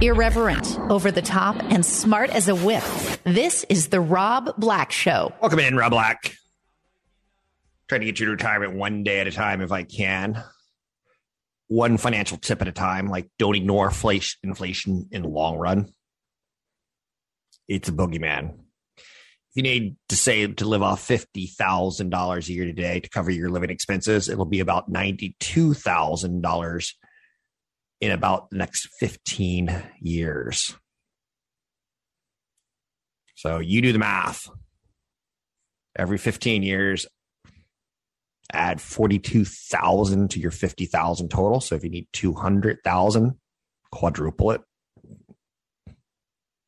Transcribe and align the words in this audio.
Irreverent, 0.00 0.78
over 0.90 1.10
the 1.10 1.22
top, 1.22 1.56
and 1.70 1.86
smart 1.86 2.30
as 2.30 2.48
a 2.48 2.54
whip. 2.54 2.82
This 3.24 3.64
is 3.68 3.88
The 3.88 4.00
Rob 4.00 4.56
Black 4.58 4.90
Show. 4.90 5.32
Welcome 5.40 5.60
in, 5.60 5.76
Rob 5.76 5.92
Black. 5.92 6.34
Trying 7.88 8.00
to 8.00 8.06
get 8.06 8.18
you 8.18 8.26
to 8.26 8.32
retirement 8.32 8.74
one 8.74 9.04
day 9.04 9.20
at 9.20 9.26
a 9.26 9.30
time 9.30 9.60
if 9.60 9.70
I 9.70 9.84
can. 9.84 10.42
One 11.68 11.98
financial 11.98 12.36
tip 12.36 12.60
at 12.62 12.68
a 12.68 12.72
time. 12.72 13.08
Like, 13.08 13.28
don't 13.38 13.54
ignore 13.54 13.86
inflation, 13.86 15.08
in 15.12 15.22
the 15.22 15.28
long 15.28 15.56
run. 15.56 15.92
It's 17.68 17.88
a 17.88 17.92
boogeyman. 17.92 18.54
If 18.96 19.56
you 19.56 19.62
need 19.62 19.96
to 20.08 20.16
save 20.16 20.56
to 20.56 20.64
live 20.64 20.82
off 20.82 21.00
fifty 21.00 21.46
thousand 21.46 22.10
dollars 22.10 22.48
a 22.48 22.54
year 22.54 22.64
today 22.64 23.00
to 23.00 23.08
cover 23.08 23.30
your 23.30 23.50
living 23.50 23.70
expenses, 23.70 24.28
it'll 24.28 24.46
be 24.46 24.60
about 24.60 24.88
ninety-two 24.88 25.74
thousand 25.74 26.40
dollars 26.40 26.96
in 28.02 28.10
about 28.10 28.50
the 28.50 28.56
next 28.56 28.88
15 28.98 29.80
years. 30.00 30.74
So 33.36 33.60
you 33.60 33.80
do 33.80 33.92
the 33.92 34.00
math. 34.00 34.50
Every 35.96 36.18
15 36.18 36.64
years, 36.64 37.06
add 38.52 38.80
42,000 38.80 40.32
to 40.32 40.40
your 40.40 40.50
50,000 40.50 41.28
total. 41.30 41.60
So 41.60 41.76
if 41.76 41.84
you 41.84 41.90
need 41.90 42.08
200,000, 42.12 43.38
quadruple 43.92 44.50
it 44.50 44.62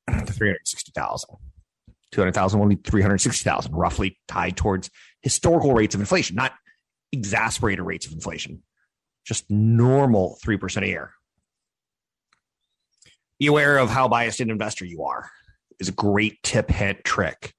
to 0.08 0.32
360,000. 0.32 1.30
200,000 2.12 2.60
will 2.60 2.66
need 2.66 2.84
360,000, 2.84 3.74
roughly 3.74 4.20
tied 4.28 4.56
towards 4.56 4.88
historical 5.20 5.74
rates 5.74 5.96
of 5.96 6.00
inflation, 6.00 6.36
not 6.36 6.52
exasperated 7.10 7.84
rates 7.84 8.06
of 8.06 8.12
inflation, 8.12 8.62
just 9.24 9.50
normal 9.50 10.38
3% 10.44 10.82
a 10.84 10.86
year 10.86 11.10
be 13.38 13.46
aware 13.46 13.78
of 13.78 13.90
how 13.90 14.08
biased 14.08 14.40
an 14.40 14.50
investor 14.50 14.84
you 14.84 15.04
are. 15.04 15.30
Is 15.80 15.88
a 15.88 15.92
great 15.92 16.40
tip 16.42 16.70
hint 16.70 17.02
trick. 17.04 17.52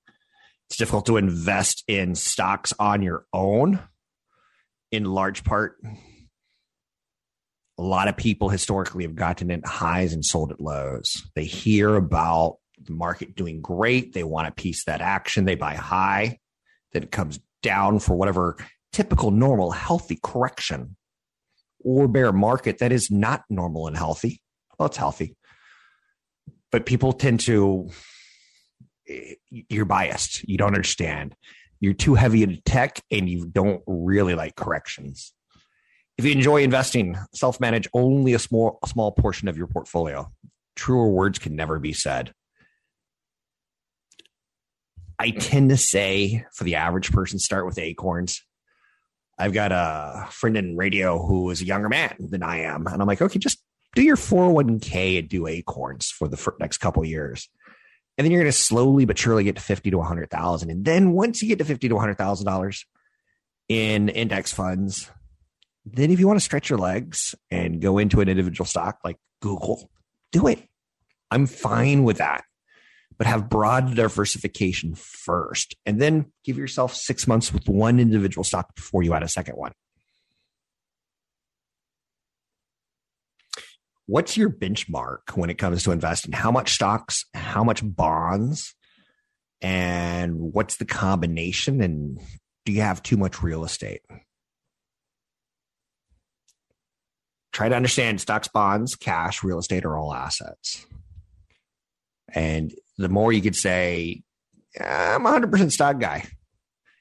It's 0.69 0.77
difficult 0.77 1.05
to 1.07 1.17
invest 1.17 1.83
in 1.87 2.15
stocks 2.15 2.73
on 2.79 3.01
your 3.01 3.25
own. 3.33 3.79
In 4.91 5.03
large 5.03 5.43
part 5.43 5.75
a 7.77 7.83
lot 7.83 8.07
of 8.07 8.15
people 8.15 8.49
historically 8.49 9.03
have 9.03 9.15
gotten 9.15 9.51
in 9.51 9.61
highs 9.63 10.13
and 10.13 10.23
sold 10.23 10.51
at 10.51 10.61
lows. 10.61 11.29
They 11.35 11.43
hear 11.43 11.95
about 11.95 12.57
the 12.81 12.93
market 12.93 13.35
doing 13.35 13.61
great. 13.61 14.13
They 14.13 14.23
want 14.23 14.47
a 14.47 14.51
piece 14.51 14.85
that 14.85 15.01
action. 15.01 15.45
They 15.45 15.55
buy 15.55 15.75
high. 15.75 16.39
Then 16.93 17.03
it 17.03 17.11
comes 17.11 17.39
down 17.61 17.99
for 17.99 18.15
whatever 18.15 18.57
typical 18.93 19.31
normal 19.31 19.71
healthy 19.71 20.17
correction 20.23 20.95
or 21.83 22.07
bear 22.07 22.31
market 22.31 22.77
that 22.77 22.91
is 22.91 23.11
not 23.11 23.43
normal 23.49 23.87
and 23.87 23.97
healthy. 23.97 24.41
Well 24.79 24.87
it's 24.87 24.97
healthy 24.97 25.35
but 26.71 26.85
people 26.85 27.13
tend 27.13 27.39
to 27.41 27.89
eh, 29.07 29.35
you're 29.49 29.85
biased. 29.85 30.47
You 30.47 30.57
don't 30.57 30.75
understand. 30.75 31.35
You're 31.79 31.93
too 31.93 32.15
heavy 32.15 32.43
into 32.43 32.61
tech 32.61 33.01
and 33.11 33.29
you 33.29 33.45
don't 33.45 33.83
really 33.85 34.35
like 34.35 34.55
corrections. 34.55 35.33
If 36.17 36.25
you 36.25 36.31
enjoy 36.31 36.63
investing 36.63 37.17
self-manage 37.33 37.89
only 37.93 38.33
a 38.33 38.39
small 38.39 38.79
a 38.83 38.87
small 38.87 39.11
portion 39.11 39.47
of 39.47 39.57
your 39.57 39.67
portfolio. 39.67 40.31
Truer 40.75 41.09
words 41.09 41.39
can 41.39 41.55
never 41.55 41.79
be 41.79 41.93
said. 41.93 42.33
I 45.17 45.31
tend 45.31 45.69
to 45.69 45.77
say 45.77 46.45
for 46.53 46.65
the 46.65 46.75
average 46.75 47.11
person 47.11 47.39
start 47.39 47.65
with 47.65 47.79
acorns. 47.79 48.41
I've 49.37 49.53
got 49.53 49.71
a 49.71 50.27
friend 50.31 50.57
in 50.57 50.77
radio 50.77 51.25
who 51.25 51.49
is 51.49 51.61
a 51.61 51.65
younger 51.65 51.89
man 51.89 52.15
than 52.19 52.41
i 52.41 52.59
am 52.59 52.87
and 52.87 53.01
i'm 53.01 53.07
like 53.07 53.21
okay 53.21 53.39
just 53.39 53.61
do 53.95 54.03
your 54.03 54.17
401k 54.17 55.19
and 55.19 55.29
do 55.29 55.47
acorns 55.47 56.11
for 56.11 56.27
the 56.27 56.53
next 56.59 56.77
couple 56.77 57.03
years. 57.03 57.49
And 58.17 58.23
then 58.23 58.31
you're 58.31 58.41
going 58.41 58.51
to 58.51 58.57
slowly 58.57 59.05
but 59.05 59.17
surely 59.17 59.43
get 59.43 59.55
to 59.55 59.61
50 59.61 59.91
to 59.91 59.97
100,000. 59.97 60.69
And 60.69 60.85
then 60.85 61.11
once 61.11 61.41
you 61.41 61.47
get 61.47 61.59
to 61.59 61.65
50 61.65 61.89
to 61.89 61.95
100,000 61.95 62.45
dollars 62.45 62.85
in 63.67 64.09
index 64.09 64.53
funds, 64.53 65.09
then 65.85 66.11
if 66.11 66.19
you 66.19 66.27
want 66.27 66.37
to 66.37 66.43
stretch 66.43 66.69
your 66.69 66.79
legs 66.79 67.35
and 67.49 67.81
go 67.81 67.97
into 67.97 68.21
an 68.21 68.29
individual 68.29 68.65
stock 68.65 68.99
like 69.03 69.17
Google, 69.41 69.89
do 70.31 70.47
it. 70.47 70.59
I'm 71.31 71.47
fine 71.47 72.03
with 72.03 72.17
that. 72.17 72.43
But 73.17 73.27
have 73.27 73.49
broad 73.49 73.95
diversification 73.95 74.93
first 74.95 75.75
and 75.85 76.01
then 76.01 76.33
give 76.43 76.57
yourself 76.57 76.93
six 76.93 77.27
months 77.27 77.53
with 77.53 77.69
one 77.69 77.99
individual 77.99 78.43
stock 78.43 78.75
before 78.75 79.03
you 79.03 79.13
add 79.13 79.23
a 79.23 79.29
second 79.29 79.55
one. 79.55 79.71
What's 84.07 84.37
your 84.37 84.49
benchmark 84.49 85.35
when 85.35 85.49
it 85.49 85.57
comes 85.57 85.83
to 85.83 85.91
investing? 85.91 86.31
How 86.31 86.51
much 86.51 86.73
stocks, 86.73 87.25
how 87.33 87.63
much 87.63 87.81
bonds, 87.83 88.75
and 89.61 90.53
what's 90.53 90.77
the 90.77 90.85
combination? 90.85 91.81
And 91.81 92.19
do 92.65 92.71
you 92.71 92.81
have 92.81 93.01
too 93.01 93.17
much 93.17 93.41
real 93.41 93.65
estate? 93.65 94.01
Try 97.51 97.69
to 97.69 97.75
understand 97.75 98.19
stocks, 98.19 98.49
bonds, 98.49 98.95
cash, 98.95 99.43
real 99.43 99.59
estate 99.59 99.85
are 99.85 99.97
all 99.97 100.13
assets. 100.13 100.85
And 102.33 102.73
the 102.97 103.07
more 103.07 103.31
you 103.31 103.41
could 103.41 103.55
say, 103.55 104.23
I'm 104.79 105.25
a 105.25 105.31
100% 105.31 105.71
stock 105.71 105.99
guy. 105.99 106.25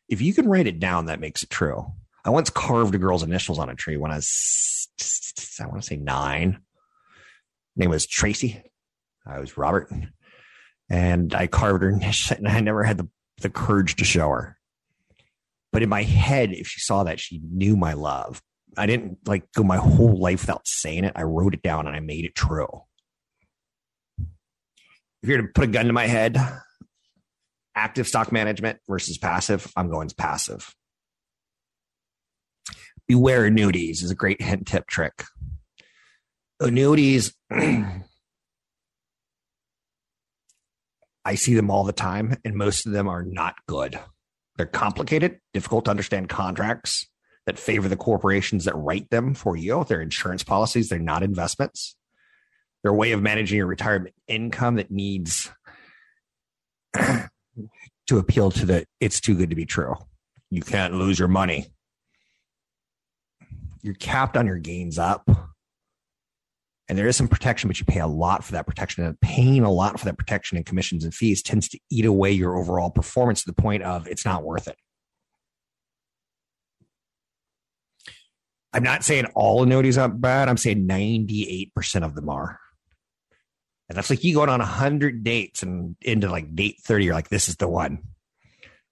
If 0.09 0.21
you 0.21 0.33
can 0.33 0.49
write 0.49 0.69
it 0.69 0.79
down, 0.79 1.07
that 1.07 1.19
makes 1.19 1.43
it 1.43 1.51
true. 1.51 1.87
I 2.25 2.31
once 2.31 2.51
carved 2.51 2.95
a 2.95 2.99
girl's 2.99 3.25
initials 3.25 3.59
on 3.59 3.69
a 3.69 3.75
tree 3.75 3.97
when 3.97 4.13
I 4.13 4.17
was, 4.17 4.89
I 5.61 5.67
want 5.67 5.83
to 5.83 5.87
say 5.87 5.97
nine 5.97 6.61
name 7.77 7.91
was 7.91 8.07
Tracy. 8.07 8.63
I 9.27 9.39
was 9.39 9.57
Robert. 9.57 9.91
And 10.91 11.35
I 11.35 11.47
carved 11.47 11.83
her 11.83 11.93
niche 11.93 12.31
and 12.37 12.49
I 12.49 12.61
never 12.61 12.85
had 12.85 12.99
the, 12.99 13.09
the 13.41 13.51
courage 13.51 13.97
to 13.97 14.05
show 14.05 14.29
her. 14.31 14.59
But 15.73 15.83
in 15.83 15.89
my 15.89 16.05
head, 16.05 16.53
if 16.53 16.69
she 16.69 16.81
saw 16.81 17.05
that, 17.05 17.19
she 17.19 17.41
knew 17.51 17.77
my 17.77 17.95
love. 17.95 18.41
I 18.77 18.87
didn't 18.87 19.19
like 19.27 19.51
go 19.53 19.63
my 19.63 19.77
whole 19.77 20.17
life 20.17 20.43
without 20.43 20.67
saying 20.67 21.05
it. 21.05 21.13
I 21.17 21.23
wrote 21.23 21.55
it 21.55 21.63
down 21.63 21.87
and 21.87 21.97
I 21.97 22.01
made 22.01 22.25
it 22.25 22.35
true. 22.35 22.83
If 25.23 25.29
you're 25.29 25.43
to 25.43 25.49
put 25.49 25.65
a 25.65 25.69
gun 25.69 25.87
to 25.87 25.93
my 25.93 26.07
head, 26.07 26.39
active 27.75 28.07
stock 28.07 28.31
management 28.31 28.79
versus 28.89 29.19
passive, 29.19 29.73
I'm 29.75 29.91
going 29.91 30.09
to 30.09 30.15
passive. 30.15 30.75
Beware 33.09 33.47
annuities 33.47 34.03
is 34.03 34.11
a 34.11 34.15
great 34.15 34.41
hint 34.43 34.67
tip 34.67 34.87
trick 34.87 35.25
annuities 36.61 37.35
I 41.25 41.37
see 41.37 41.55
them 41.55 41.71
all 41.71 41.85
the 41.85 41.93
time, 41.93 42.37
and 42.45 42.55
most 42.55 42.87
of 42.87 42.93
them 42.93 43.09
are 43.09 43.23
not 43.23 43.55
good. 43.67 43.99
They're 44.57 44.67
complicated, 44.67 45.41
difficult 45.53 45.87
to 45.87 45.91
understand 45.91 46.29
contracts 46.29 47.07
that 47.47 47.59
favor 47.59 47.89
the 47.89 47.97
corporations 47.97 48.67
that 48.67 48.77
write 48.77 49.11
them 49.11 49.35
for 49.35 49.57
you. 49.57 49.85
They're 49.89 50.01
insurance 50.03 50.45
policies, 50.45 50.89
they're 50.89 50.99
not 50.99 51.23
investments. 51.23 51.97
They're 52.83 52.93
a 52.93 52.97
way 52.97 53.13
of 53.13 53.23
managing 53.23 53.57
your 53.57 53.67
retirement 53.67 54.15
income 54.29 54.77
that 54.77 54.91
needs 54.91 55.51
to 56.95 58.19
appeal 58.19 58.51
to 58.51 58.67
the 58.67 58.87
it's 59.01 59.21
too 59.21 59.35
good 59.35 59.51
to 59.51 59.57
be 59.57 59.65
true. 59.65 59.95
You 60.51 60.61
can't 60.61 60.95
lose 60.95 61.19
your 61.19 61.29
money. 61.29 61.69
You're 63.81 63.95
capped 63.95 64.37
on 64.37 64.47
your 64.47 64.59
gains 64.59 64.99
up 64.99 65.29
and 66.89 66.99
there 66.99 67.09
is 67.09 67.17
some 67.17 67.29
protection, 67.29 67.69
but 67.69 67.79
you 67.81 67.87
pay 67.87 68.01
a 68.01 68.07
lot 68.07 68.45
for 68.45 68.53
that 68.53 68.67
protection. 68.67 69.05
And 69.05 69.19
paying 69.21 69.63
a 69.63 69.73
lot 69.73 69.99
for 69.99 70.05
that 70.05 70.19
protection 70.19 70.57
and 70.57 70.67
commissions 70.67 71.05
and 71.05 71.15
fees 71.15 71.43
tends 71.43 71.69
to 71.69 71.79
eat 71.91 72.05
away 72.05 72.33
your 72.33 72.57
overall 72.59 72.91
performance 72.91 73.43
to 73.43 73.47
the 73.51 73.61
point 73.61 73.83
of 73.83 74.07
it's 74.07 74.25
not 74.25 74.45
worth 74.45 74.69
it. 74.69 74.77
I'm 78.73 78.83
not 78.83 79.05
saying 79.05 79.27
all 79.35 79.63
annuities 79.63 79.97
are 79.97 80.09
bad. 80.09 80.49
I'm 80.49 80.57
saying 80.57 80.87
98% 80.87 82.05
of 82.05 82.15
them 82.15 82.29
are. 82.29 82.59
And 83.89 83.97
that's 83.97 84.11
like 84.11 84.25
you 84.25 84.35
going 84.35 84.49
on 84.49 84.59
100 84.59 85.23
dates 85.25 85.63
and 85.63 85.97
into 86.03 86.29
like 86.29 86.55
date 86.55 86.81
30, 86.83 87.05
you're 87.05 87.15
like, 87.15 87.29
this 87.29 87.49
is 87.49 87.57
the 87.57 87.69
one. 87.69 88.03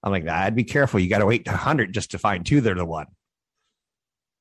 I'm 0.02 0.12
like, 0.12 0.28
I'd 0.28 0.54
be 0.54 0.64
careful. 0.64 1.00
You 1.00 1.08
got 1.08 1.18
to 1.18 1.26
wait 1.26 1.44
to 1.44 1.50
100 1.50 1.92
just 1.92 2.12
to 2.12 2.18
find 2.18 2.44
two 2.44 2.60
that 2.60 2.72
are 2.72 2.76
the 2.76 2.84
one. 2.84 3.06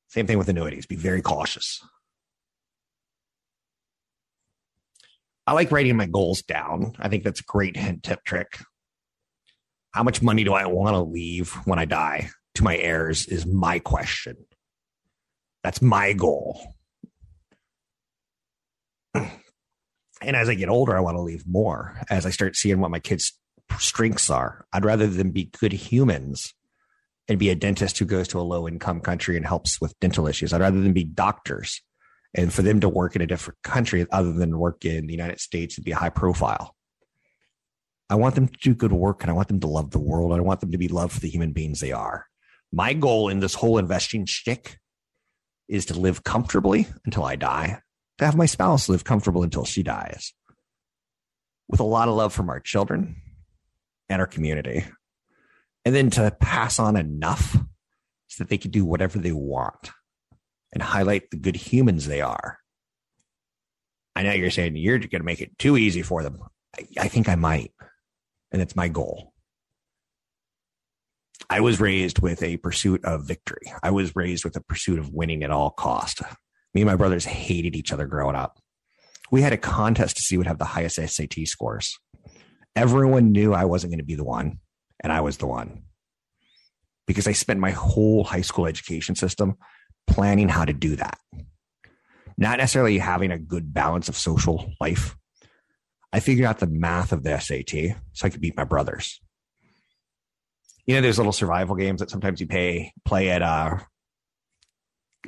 Same 0.09 0.27
thing 0.27 0.37
with 0.37 0.49
annuities. 0.49 0.85
Be 0.85 0.95
very 0.95 1.21
cautious. 1.21 1.81
I 5.47 5.53
like 5.53 5.71
writing 5.71 5.97
my 5.97 6.05
goals 6.05 6.41
down. 6.43 6.93
I 6.99 7.09
think 7.09 7.23
that's 7.23 7.39
a 7.41 7.45
great 7.45 7.75
hint 7.75 8.03
tip 8.03 8.23
trick. 8.23 8.59
How 9.91 10.03
much 10.03 10.21
money 10.21 10.43
do 10.43 10.53
I 10.53 10.67
want 10.67 10.95
to 10.95 11.01
leave 11.01 11.51
when 11.65 11.79
I 11.79 11.85
die 11.85 12.29
to 12.55 12.63
my 12.63 12.77
heirs 12.77 13.25
is 13.25 13.45
my 13.45 13.79
question. 13.79 14.37
That's 15.63 15.81
my 15.81 16.13
goal. 16.13 16.61
And 20.23 20.35
as 20.35 20.49
I 20.49 20.53
get 20.53 20.69
older, 20.69 20.95
I 20.95 20.99
want 20.99 21.17
to 21.17 21.21
leave 21.23 21.47
more. 21.47 21.99
As 22.07 22.27
I 22.27 22.29
start 22.29 22.55
seeing 22.55 22.79
what 22.79 22.91
my 22.91 22.99
kids' 22.99 23.33
strengths 23.79 24.29
are, 24.29 24.67
I'd 24.71 24.85
rather 24.85 25.07
them 25.07 25.31
be 25.31 25.49
good 25.59 25.73
humans 25.73 26.53
and 27.27 27.39
be 27.39 27.49
a 27.49 27.55
dentist 27.55 27.97
who 27.97 28.05
goes 28.05 28.27
to 28.27 28.39
a 28.39 28.43
low 28.43 28.67
income 28.67 29.01
country 29.01 29.35
and 29.35 29.47
helps 29.47 29.81
with 29.81 29.99
dental 29.99 30.27
issues. 30.27 30.53
I'd 30.53 30.61
rather 30.61 30.79
than 30.79 30.93
be 30.93 31.05
doctors 31.05 31.81
and 32.33 32.53
for 32.53 32.61
them 32.61 32.79
to 32.79 32.89
work 32.89 33.15
in 33.15 33.21
a 33.21 33.27
different 33.27 33.61
country 33.63 34.05
other 34.11 34.31
than 34.31 34.57
work 34.57 34.85
in 34.85 35.07
the 35.07 35.13
United 35.13 35.39
States 35.39 35.77
and 35.77 35.85
be 35.85 35.91
a 35.91 35.97
high 35.97 36.09
profile. 36.09 36.75
I 38.09 38.15
want 38.15 38.35
them 38.35 38.47
to 38.47 38.59
do 38.59 38.73
good 38.73 38.91
work 38.91 39.23
and 39.23 39.29
I 39.31 39.33
want 39.33 39.47
them 39.47 39.59
to 39.61 39.67
love 39.67 39.91
the 39.91 39.99
world. 39.99 40.33
I 40.33 40.39
want 40.41 40.59
them 40.59 40.71
to 40.71 40.77
be 40.77 40.87
loved 40.87 41.13
for 41.13 41.19
the 41.19 41.29
human 41.29 41.53
beings 41.53 41.79
they 41.79 41.91
are. 41.91 42.25
My 42.71 42.93
goal 42.93 43.29
in 43.29 43.39
this 43.39 43.53
whole 43.53 43.77
investing 43.77 44.25
shtick 44.25 44.77
is 45.67 45.85
to 45.85 45.99
live 45.99 46.23
comfortably 46.23 46.87
until 47.05 47.23
I 47.23 47.35
die, 47.35 47.81
to 48.17 48.25
have 48.25 48.35
my 48.35 48.45
spouse 48.45 48.89
live 48.89 49.03
comfortable 49.03 49.43
until 49.43 49.65
she 49.65 49.83
dies, 49.83 50.33
with 51.67 51.79
a 51.79 51.85
lot 51.85 52.09
of 52.09 52.15
love 52.15 52.33
from 52.33 52.49
our 52.49 52.59
children 52.59 53.15
and 54.09 54.21
our 54.21 54.27
community, 54.27 54.85
and 55.85 55.95
then 55.95 56.09
to 56.11 56.35
pass 56.39 56.79
on 56.79 56.97
enough 56.97 57.57
so 58.27 58.43
that 58.43 58.49
they 58.49 58.57
can 58.57 58.71
do 58.71 58.85
whatever 58.85 59.19
they 59.19 59.31
want 59.31 59.91
and 60.73 60.81
highlight 60.81 61.29
the 61.31 61.37
good 61.37 61.55
humans 61.55 62.05
they 62.05 62.21
are. 62.21 62.59
I 64.15 64.23
know 64.23 64.33
you're 64.33 64.51
saying 64.51 64.75
you're 64.75 64.99
going 64.99 65.09
to 65.09 65.23
make 65.23 65.41
it 65.41 65.57
too 65.57 65.77
easy 65.77 66.01
for 66.01 66.23
them. 66.23 66.39
I, 66.77 66.87
I 66.99 67.07
think 67.07 67.29
I 67.29 67.35
might. 67.35 67.71
And 68.51 68.61
it's 68.61 68.75
my 68.75 68.87
goal. 68.87 69.31
I 71.49 71.59
was 71.59 71.79
raised 71.79 72.19
with 72.19 72.43
a 72.43 72.57
pursuit 72.57 73.03
of 73.03 73.25
victory. 73.25 73.73
I 73.83 73.91
was 73.91 74.15
raised 74.15 74.43
with 74.43 74.55
a 74.55 74.61
pursuit 74.61 74.99
of 74.99 75.13
winning 75.13 75.43
at 75.43 75.51
all 75.51 75.69
cost. 75.69 76.21
Me 76.73 76.81
and 76.81 76.89
my 76.89 76.95
brothers 76.95 77.25
hated 77.25 77.75
each 77.75 77.91
other 77.91 78.05
growing 78.05 78.35
up. 78.35 78.59
We 79.31 79.41
had 79.41 79.53
a 79.53 79.57
contest 79.57 80.17
to 80.17 80.21
see 80.21 80.35
who 80.35 80.39
would 80.39 80.47
have 80.47 80.59
the 80.59 80.65
highest 80.65 80.95
SAT 80.95 81.45
scores. 81.45 81.97
Everyone 82.75 83.31
knew 83.31 83.53
I 83.53 83.65
wasn't 83.65 83.91
going 83.91 83.99
to 83.99 84.05
be 84.05 84.15
the 84.15 84.23
one, 84.23 84.59
and 85.01 85.11
I 85.11 85.21
was 85.21 85.37
the 85.37 85.47
one. 85.47 85.83
Because 87.07 87.27
I 87.27 87.33
spent 87.33 87.59
my 87.59 87.71
whole 87.71 88.23
high 88.23 88.41
school 88.41 88.65
education 88.65 89.15
system 89.15 89.57
planning 90.07 90.49
how 90.49 90.65
to 90.65 90.73
do 90.73 90.95
that. 90.95 91.17
Not 92.37 92.57
necessarily 92.57 92.97
having 92.97 93.31
a 93.31 93.37
good 93.37 93.73
balance 93.73 94.09
of 94.09 94.17
social 94.17 94.73
life. 94.79 95.15
I 96.13 96.19
figured 96.19 96.45
out 96.45 96.59
the 96.59 96.67
math 96.67 97.11
of 97.11 97.23
the 97.23 97.37
SAT 97.39 97.95
so 98.13 98.25
I 98.25 98.29
could 98.29 98.41
beat 98.41 98.57
my 98.57 98.63
brothers. 98.63 99.21
You 100.85 100.95
know, 100.95 101.01
there's 101.01 101.17
little 101.17 101.31
survival 101.31 101.75
games 101.75 101.99
that 101.99 102.09
sometimes 102.09 102.41
you 102.41 102.47
pay 102.47 102.91
play 103.05 103.29
at 103.29 103.41
uh, 103.41 103.77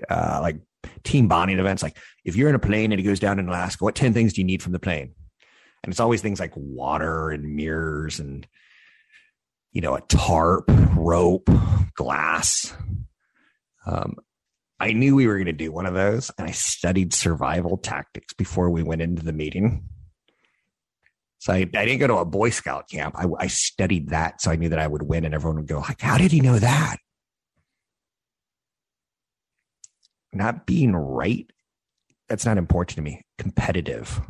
uh 0.09 0.39
like 0.41 0.57
team 1.03 1.27
bonding 1.27 1.59
events. 1.59 1.83
Like 1.83 1.97
if 2.25 2.35
you're 2.35 2.49
in 2.49 2.55
a 2.55 2.59
plane 2.59 2.91
and 2.91 2.99
it 2.99 3.03
goes 3.03 3.19
down 3.19 3.39
in 3.39 3.47
Alaska, 3.47 3.83
what 3.83 3.95
10 3.95 4.13
things 4.13 4.33
do 4.33 4.41
you 4.41 4.45
need 4.45 4.63
from 4.63 4.73
the 4.73 4.79
plane? 4.79 5.13
And 5.83 5.91
it's 5.91 5.99
always 5.99 6.21
things 6.21 6.39
like 6.39 6.53
water 6.55 7.29
and 7.29 7.55
mirrors 7.55 8.19
and 8.19 8.47
you 9.73 9.81
know, 9.81 9.95
a 9.95 10.01
tarp, 10.01 10.65
rope, 10.95 11.49
glass. 11.95 12.73
Um, 13.85 14.17
I 14.79 14.91
knew 14.93 15.15
we 15.15 15.27
were 15.27 15.35
going 15.35 15.45
to 15.45 15.53
do 15.53 15.71
one 15.71 15.85
of 15.85 15.93
those, 15.93 16.31
and 16.37 16.47
I 16.47 16.51
studied 16.51 17.13
survival 17.13 17.77
tactics 17.77 18.33
before 18.33 18.69
we 18.69 18.83
went 18.83 19.01
into 19.01 19.23
the 19.23 19.33
meeting. 19.33 19.87
So 21.39 21.53
I, 21.53 21.57
I 21.57 21.85
didn't 21.85 21.99
go 21.99 22.07
to 22.07 22.17
a 22.17 22.25
Boy 22.25 22.49
Scout 22.49 22.89
camp. 22.89 23.15
I, 23.17 23.25
I 23.37 23.47
studied 23.47 24.09
that, 24.09 24.41
so 24.41 24.51
I 24.51 24.55
knew 24.55 24.69
that 24.69 24.79
I 24.79 24.87
would 24.87 25.03
win, 25.03 25.25
and 25.25 25.33
everyone 25.33 25.57
would 25.57 25.67
go, 25.67 25.79
"Like, 25.79 26.01
how 26.01 26.17
did 26.17 26.31
he 26.31 26.41
know 26.41 26.59
that?" 26.59 26.97
Not 30.31 30.65
being 30.65 30.95
right, 30.95 31.45
that's 32.27 32.45
not 32.45 32.57
important 32.57 32.95
to 32.95 33.01
me. 33.01 33.21
Competitive, 33.37 34.21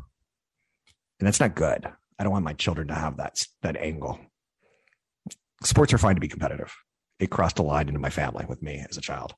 and 1.19 1.27
that's 1.27 1.39
not 1.39 1.55
good. 1.55 1.87
I 2.19 2.23
don't 2.23 2.33
want 2.33 2.45
my 2.45 2.53
children 2.53 2.87
to 2.89 2.95
have 2.95 3.17
that 3.17 3.41
that 3.61 3.77
angle. 3.77 4.19
Sports 5.63 5.93
are 5.93 5.97
fine 5.97 6.15
to 6.15 6.21
be 6.21 6.27
competitive. 6.27 6.73
It 7.19 7.29
crossed 7.29 7.59
a 7.59 7.63
line 7.63 7.87
into 7.87 7.99
my 7.99 8.09
family 8.09 8.45
with 8.47 8.61
me 8.61 8.85
as 8.89 8.97
a 8.97 9.01
child. 9.01 9.33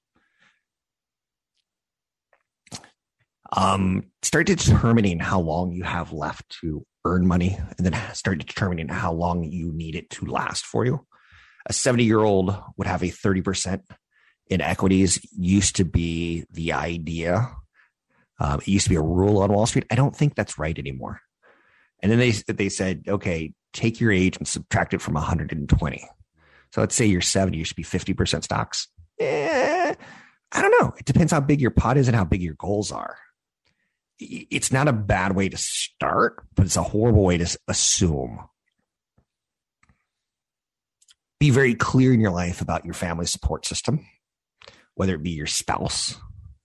Um, 3.53 4.03
start 4.21 4.47
determining 4.47 5.19
how 5.19 5.39
long 5.39 5.71
you 5.71 5.83
have 5.83 6.11
left 6.11 6.49
to 6.61 6.85
earn 7.05 7.27
money 7.27 7.57
and 7.77 7.85
then 7.85 7.99
start 8.13 8.39
determining 8.39 8.87
how 8.87 9.13
long 9.13 9.43
you 9.43 9.71
need 9.71 9.95
it 9.95 10.09
to 10.09 10.25
last 10.25 10.65
for 10.65 10.85
you. 10.85 11.05
A 11.67 11.73
70 11.73 12.03
year 12.03 12.19
old 12.19 12.55
would 12.77 12.87
have 12.87 13.03
a 13.03 13.07
30% 13.07 13.81
in 14.47 14.61
equities, 14.61 15.19
used 15.35 15.75
to 15.77 15.85
be 15.85 16.45
the 16.51 16.73
idea. 16.73 17.51
Um, 18.39 18.59
it 18.59 18.67
used 18.67 18.85
to 18.85 18.89
be 18.89 18.95
a 18.95 19.01
rule 19.01 19.39
on 19.39 19.51
Wall 19.51 19.65
Street. 19.65 19.85
I 19.89 19.95
don't 19.95 20.15
think 20.15 20.35
that's 20.35 20.59
right 20.59 20.77
anymore. 20.77 21.21
And 22.03 22.11
then 22.11 22.19
they, 22.19 22.31
they 22.31 22.69
said, 22.69 23.05
okay, 23.07 23.53
take 23.73 23.99
your 23.99 24.11
age 24.11 24.37
and 24.37 24.47
subtract 24.47 24.93
it 24.93 25.01
from 25.01 25.15
120. 25.15 26.07
So 26.73 26.81
let's 26.81 26.93
say 26.93 27.05
you're 27.05 27.21
70, 27.21 27.57
you 27.57 27.63
should 27.63 27.77
be 27.77 27.83
50% 27.83 28.43
stocks. 28.43 28.87
Eh, 29.19 29.95
I 30.51 30.61
don't 30.61 30.75
know. 30.79 30.93
It 30.99 31.05
depends 31.05 31.31
how 31.31 31.39
big 31.39 31.61
your 31.61 31.71
pot 31.71 31.97
is 31.97 32.07
and 32.07 32.15
how 32.15 32.25
big 32.25 32.43
your 32.43 32.55
goals 32.55 32.91
are 32.91 33.17
it's 34.19 34.71
not 34.71 34.87
a 34.87 34.93
bad 34.93 35.35
way 35.35 35.49
to 35.49 35.57
start, 35.57 36.43
but 36.55 36.65
it's 36.65 36.77
a 36.77 36.83
horrible 36.83 37.23
way 37.23 37.37
to 37.37 37.57
assume. 37.67 38.39
Be 41.39 41.49
very 41.49 41.75
clear 41.75 42.13
in 42.13 42.21
your 42.21 42.31
life 42.31 42.61
about 42.61 42.85
your 42.85 42.93
family 42.93 43.25
support 43.25 43.65
system, 43.65 44.05
whether 44.95 45.15
it 45.15 45.23
be 45.23 45.31
your 45.31 45.47
spouse. 45.47 46.15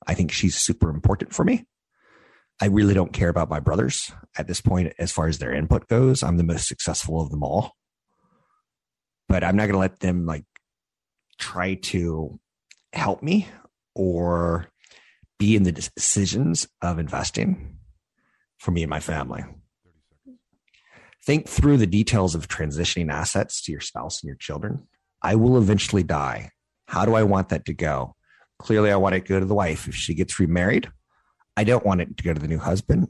I 0.06 0.14
think 0.14 0.32
she's 0.32 0.56
super 0.56 0.90
important 0.90 1.34
for 1.34 1.44
me. 1.44 1.66
I 2.60 2.66
really 2.66 2.94
don't 2.94 3.12
care 3.12 3.30
about 3.30 3.50
my 3.50 3.58
brothers 3.58 4.12
at 4.36 4.46
this 4.46 4.60
point 4.60 4.92
as 4.98 5.10
far 5.10 5.28
as 5.28 5.38
their 5.38 5.52
input 5.52 5.88
goes. 5.88 6.22
I'm 6.22 6.36
the 6.36 6.44
most 6.44 6.68
successful 6.68 7.20
of 7.20 7.30
them 7.30 7.42
all. 7.42 7.72
But 9.28 9.44
I'm 9.44 9.56
not 9.56 9.62
going 9.62 9.74
to 9.74 9.78
let 9.78 10.00
them 10.00 10.26
like 10.26 10.44
try 11.38 11.74
to 11.74 12.38
help 12.92 13.22
me 13.22 13.48
or 13.94 14.69
be 15.40 15.56
in 15.56 15.62
the 15.62 15.72
decisions 15.72 16.68
of 16.82 16.98
investing 16.98 17.78
for 18.58 18.70
me 18.72 18.82
and 18.82 18.90
my 18.90 19.00
family. 19.00 19.42
Think 21.24 21.48
through 21.48 21.78
the 21.78 21.86
details 21.86 22.34
of 22.34 22.46
transitioning 22.46 23.10
assets 23.10 23.62
to 23.62 23.72
your 23.72 23.80
spouse 23.80 24.22
and 24.22 24.28
your 24.28 24.36
children. 24.36 24.86
I 25.22 25.36
will 25.36 25.56
eventually 25.56 26.02
die. 26.02 26.50
How 26.86 27.06
do 27.06 27.14
I 27.14 27.22
want 27.22 27.48
that 27.48 27.64
to 27.64 27.72
go? 27.72 28.14
Clearly, 28.58 28.92
I 28.92 28.96
want 28.96 29.14
it 29.14 29.24
to 29.24 29.28
go 29.28 29.40
to 29.40 29.46
the 29.46 29.54
wife 29.54 29.88
if 29.88 29.94
she 29.94 30.14
gets 30.14 30.38
remarried. 30.38 30.92
I 31.56 31.64
don't 31.64 31.86
want 31.86 32.02
it 32.02 32.18
to 32.18 32.22
go 32.22 32.34
to 32.34 32.40
the 32.40 32.48
new 32.48 32.58
husband. 32.58 33.08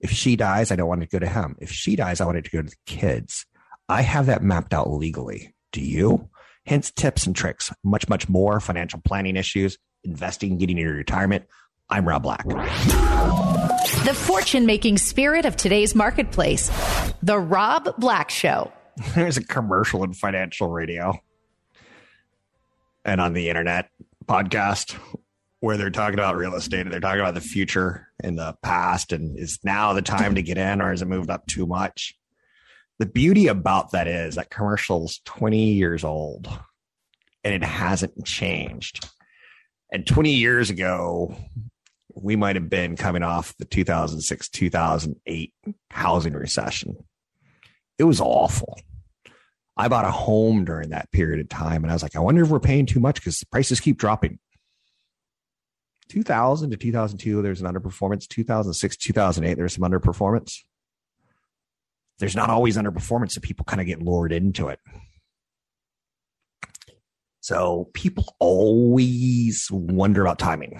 If 0.00 0.10
she 0.10 0.36
dies, 0.36 0.70
I 0.70 0.76
don't 0.76 0.88
want 0.88 1.02
it 1.02 1.10
to 1.10 1.18
go 1.18 1.24
to 1.24 1.32
him. 1.32 1.56
If 1.60 1.72
she 1.72 1.96
dies, 1.96 2.20
I 2.20 2.26
want 2.26 2.36
it 2.36 2.44
to 2.44 2.50
go 2.50 2.62
to 2.62 2.68
the 2.68 2.76
kids. 2.84 3.46
I 3.88 4.02
have 4.02 4.26
that 4.26 4.42
mapped 4.42 4.74
out 4.74 4.90
legally. 4.90 5.54
Do 5.72 5.80
you? 5.80 6.28
Hence, 6.66 6.90
tips 6.90 7.26
and 7.26 7.34
tricks, 7.34 7.72
much, 7.82 8.08
much 8.08 8.28
more 8.28 8.60
financial 8.60 9.00
planning 9.02 9.36
issues, 9.36 9.78
investing, 10.04 10.58
getting 10.58 10.76
into 10.76 10.92
retirement, 10.92 11.44
I'm 11.90 12.06
Rob 12.06 12.22
Black. 12.22 12.46
The 14.04 14.14
fortune 14.14 14.64
making 14.64 14.98
spirit 14.98 15.44
of 15.44 15.56
today's 15.56 15.94
marketplace. 15.94 16.70
The 17.22 17.38
Rob 17.38 17.96
Black 17.98 18.30
Show. 18.30 18.72
There's 19.14 19.36
a 19.36 19.44
commercial 19.44 20.04
in 20.04 20.14
financial 20.14 20.68
radio 20.68 21.18
and 23.04 23.20
on 23.20 23.32
the 23.32 23.48
internet 23.48 23.90
podcast 24.26 24.96
where 25.60 25.76
they're 25.76 25.90
talking 25.90 26.14
about 26.14 26.36
real 26.36 26.54
estate 26.54 26.82
and 26.82 26.92
they're 26.92 27.00
talking 27.00 27.20
about 27.20 27.34
the 27.34 27.40
future 27.40 28.08
and 28.22 28.38
the 28.38 28.56
past 28.62 29.12
and 29.12 29.38
is 29.38 29.58
now 29.64 29.92
the 29.92 30.02
time 30.02 30.36
to 30.36 30.42
get 30.42 30.58
in 30.58 30.80
or 30.80 30.90
has 30.90 31.02
it 31.02 31.08
moved 31.08 31.28
up 31.28 31.46
too 31.46 31.66
much? 31.66 32.14
The 32.98 33.06
beauty 33.06 33.48
about 33.48 33.92
that 33.92 34.06
is 34.06 34.36
that 34.36 34.50
commercial's 34.50 35.20
20 35.24 35.72
years 35.72 36.04
old 36.04 36.48
and 37.42 37.54
it 37.54 37.64
hasn't 37.64 38.24
changed. 38.24 39.08
And 39.92 40.06
20 40.06 40.30
years 40.30 40.70
ago, 40.70 41.34
we 42.14 42.36
might 42.36 42.56
have 42.56 42.68
been 42.68 42.96
coming 42.96 43.22
off 43.22 43.56
the 43.58 43.64
2006 43.64 44.48
2008 44.48 45.52
housing 45.90 46.32
recession. 46.32 46.96
It 47.98 48.04
was 48.04 48.20
awful. 48.20 48.78
I 49.76 49.88
bought 49.88 50.04
a 50.04 50.10
home 50.10 50.64
during 50.64 50.90
that 50.90 51.10
period 51.12 51.40
of 51.40 51.48
time 51.48 51.82
and 51.82 51.90
I 51.90 51.94
was 51.94 52.02
like, 52.02 52.16
I 52.16 52.20
wonder 52.20 52.42
if 52.42 52.48
we're 52.48 52.60
paying 52.60 52.86
too 52.86 53.00
much 53.00 53.16
because 53.16 53.42
prices 53.44 53.80
keep 53.80 53.98
dropping. 53.98 54.38
2000 56.08 56.70
to 56.70 56.76
2002, 56.76 57.40
there's 57.40 57.62
an 57.62 57.72
underperformance. 57.72 58.26
2006, 58.28 58.96
2008, 58.96 59.54
there's 59.54 59.74
some 59.74 59.88
underperformance. 59.88 60.58
There's 62.18 62.36
not 62.36 62.50
always 62.50 62.76
underperformance, 62.76 63.32
so 63.32 63.40
people 63.40 63.64
kind 63.64 63.80
of 63.80 63.86
get 63.86 64.02
lured 64.02 64.32
into 64.32 64.68
it. 64.68 64.80
So 67.40 67.88
people 67.94 68.34
always 68.38 69.68
wonder 69.70 70.20
about 70.20 70.38
timing 70.38 70.78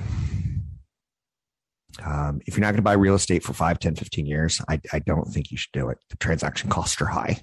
Um, 2.04 2.40
if 2.47 2.57
you're 2.57 2.62
not 2.62 2.69
going 2.69 2.76
to 2.76 2.83
buy 2.83 2.92
real 2.92 3.14
estate 3.14 3.42
for 3.42 3.52
5, 3.52 3.78
10, 3.78 3.95
15 3.95 4.26
years, 4.26 4.61
I, 4.69 4.80
I 4.92 4.99
don't 5.00 5.26
think 5.26 5.50
you 5.50 5.57
should 5.57 5.73
do 5.73 5.88
it. 5.88 5.99
The 6.11 6.16
transaction 6.16 6.71
costs 6.71 7.00
are 7.00 7.07
high. 7.07 7.42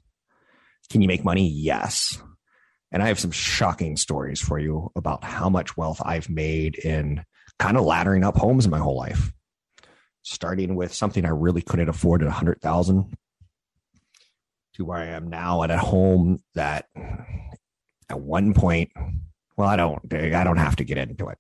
Can 0.90 1.02
you 1.02 1.08
make 1.08 1.24
money? 1.24 1.48
Yes. 1.48 2.22
And 2.92 3.04
I 3.04 3.08
have 3.08 3.20
some 3.20 3.32
shocking 3.32 3.98
stories 3.98 4.40
for 4.40 4.60
you 4.60 4.92
about 4.96 5.24
how 5.24 5.50
much 5.50 5.76
wealth 5.76 6.02
I've 6.04 6.30
made 6.30 6.76
in 6.76 7.24
kind 7.60 7.78
of 7.78 7.84
laddering 7.84 8.24
up 8.26 8.38
homes 8.38 8.66
in 8.66 8.72
my 8.72 8.80
whole 8.80 8.98
life. 8.98 9.34
Starting 10.22 10.76
with 10.76 10.94
something 10.94 11.26
I 11.26 11.30
really 11.30 11.62
couldn't 11.62 11.90
afford 11.90 12.22
at 12.22 12.28
a 12.28 12.32
hundred 12.32 12.62
thousand 12.62 13.18
to 14.76 14.86
where 14.86 14.98
I 14.98 15.08
am 15.08 15.30
now 15.30 15.64
at 15.64 15.72
a 15.72 15.78
home 15.78 16.40
that 16.56 16.86
at 18.10 18.20
one 18.20 18.54
point, 18.54 18.92
well, 19.58 19.68
I 19.68 19.76
don't, 19.76 20.14
I 20.14 20.44
don't 20.44 20.58
have 20.58 20.76
to 20.78 20.84
get 20.84 20.98
into 20.98 21.28
it. 21.30 21.38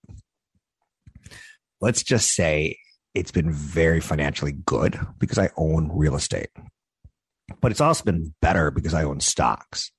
Let's 1.79 2.03
just 2.03 2.33
say 2.33 2.77
it's 3.13 3.31
been 3.31 3.51
very 3.51 3.99
financially 3.99 4.51
good 4.51 4.99
because 5.19 5.37
I 5.37 5.49
own 5.57 5.89
real 5.93 6.15
estate, 6.15 6.49
but 7.61 7.71
it's 7.71 7.81
also 7.81 8.03
been 8.03 8.33
better 8.41 8.71
because 8.71 8.93
I 8.93 9.03
own 9.03 9.19
stocks 9.19 9.91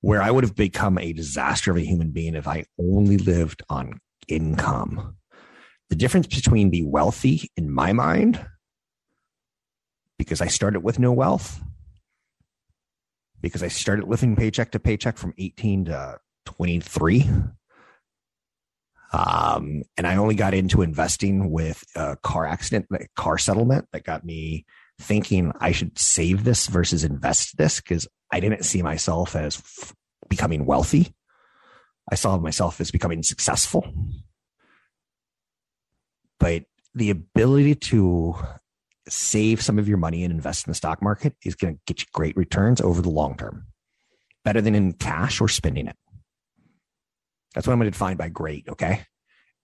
where 0.00 0.20
I 0.20 0.30
would 0.30 0.44
have 0.44 0.56
become 0.56 0.98
a 0.98 1.12
disaster 1.12 1.70
of 1.70 1.76
a 1.76 1.84
human 1.84 2.10
being 2.10 2.34
if 2.34 2.46
I 2.46 2.64
only 2.78 3.18
lived 3.18 3.62
on 3.68 4.00
income. 4.28 5.16
The 5.90 5.96
difference 5.96 6.26
between 6.26 6.70
the 6.70 6.84
wealthy 6.84 7.50
in 7.56 7.70
my 7.70 7.92
mind, 7.92 8.44
because 10.18 10.40
I 10.40 10.48
started 10.48 10.80
with 10.80 10.98
no 10.98 11.12
wealth, 11.12 11.60
because 13.40 13.62
I 13.62 13.68
started 13.68 14.08
living 14.08 14.36
paycheck 14.36 14.72
to 14.72 14.80
paycheck 14.80 15.18
from 15.18 15.34
18 15.38 15.86
to 15.86 16.18
23. 16.46 17.28
Um, 19.12 19.82
and 19.96 20.06
I 20.06 20.16
only 20.16 20.34
got 20.34 20.54
into 20.54 20.82
investing 20.82 21.50
with 21.50 21.84
a 21.94 22.16
car 22.16 22.46
accident, 22.46 22.86
a 22.92 23.06
car 23.14 23.36
settlement 23.36 23.86
that 23.92 24.04
got 24.04 24.24
me 24.24 24.64
thinking 24.98 25.52
I 25.60 25.72
should 25.72 25.98
save 25.98 26.44
this 26.44 26.66
versus 26.66 27.04
invest 27.04 27.58
this 27.58 27.80
because 27.80 28.08
I 28.30 28.40
didn't 28.40 28.64
see 28.64 28.82
myself 28.82 29.36
as 29.36 29.56
f- 29.56 29.94
becoming 30.28 30.64
wealthy. 30.64 31.14
I 32.10 32.14
saw 32.14 32.38
myself 32.38 32.80
as 32.80 32.90
becoming 32.90 33.22
successful. 33.22 33.86
But 36.40 36.64
the 36.94 37.10
ability 37.10 37.74
to 37.74 38.34
save 39.08 39.60
some 39.60 39.78
of 39.78 39.88
your 39.88 39.98
money 39.98 40.24
and 40.24 40.32
invest 40.32 40.66
in 40.66 40.70
the 40.70 40.74
stock 40.74 41.02
market 41.02 41.34
is 41.44 41.54
going 41.54 41.74
to 41.74 41.80
get 41.86 42.00
you 42.00 42.06
great 42.12 42.36
returns 42.36 42.80
over 42.80 43.02
the 43.02 43.10
long 43.10 43.36
term, 43.36 43.66
better 44.44 44.60
than 44.60 44.74
in 44.74 44.92
cash 44.92 45.40
or 45.40 45.48
spending 45.48 45.86
it. 45.86 45.96
That's 47.54 47.66
what 47.66 47.72
I'm 47.72 47.78
going 47.78 47.86
to 47.86 47.92
define 47.92 48.16
by 48.16 48.28
great. 48.28 48.68
Okay. 48.68 49.02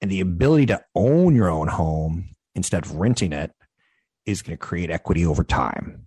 And 0.00 0.10
the 0.10 0.20
ability 0.20 0.66
to 0.66 0.82
own 0.94 1.34
your 1.34 1.48
own 1.48 1.68
home 1.68 2.30
instead 2.54 2.84
of 2.84 2.96
renting 2.96 3.32
it 3.32 3.52
is 4.26 4.42
going 4.42 4.56
to 4.56 4.64
create 4.64 4.90
equity 4.90 5.24
over 5.24 5.42
time. 5.42 6.06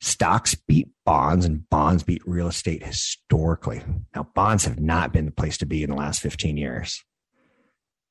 Stocks 0.00 0.54
beat 0.54 0.88
bonds 1.04 1.44
and 1.44 1.68
bonds 1.68 2.02
beat 2.04 2.22
real 2.24 2.48
estate 2.48 2.84
historically. 2.84 3.82
Now, 4.14 4.28
bonds 4.34 4.64
have 4.64 4.80
not 4.80 5.12
been 5.12 5.26
the 5.26 5.32
place 5.32 5.58
to 5.58 5.66
be 5.66 5.82
in 5.82 5.90
the 5.90 5.96
last 5.96 6.20
15 6.20 6.56
years. 6.56 7.02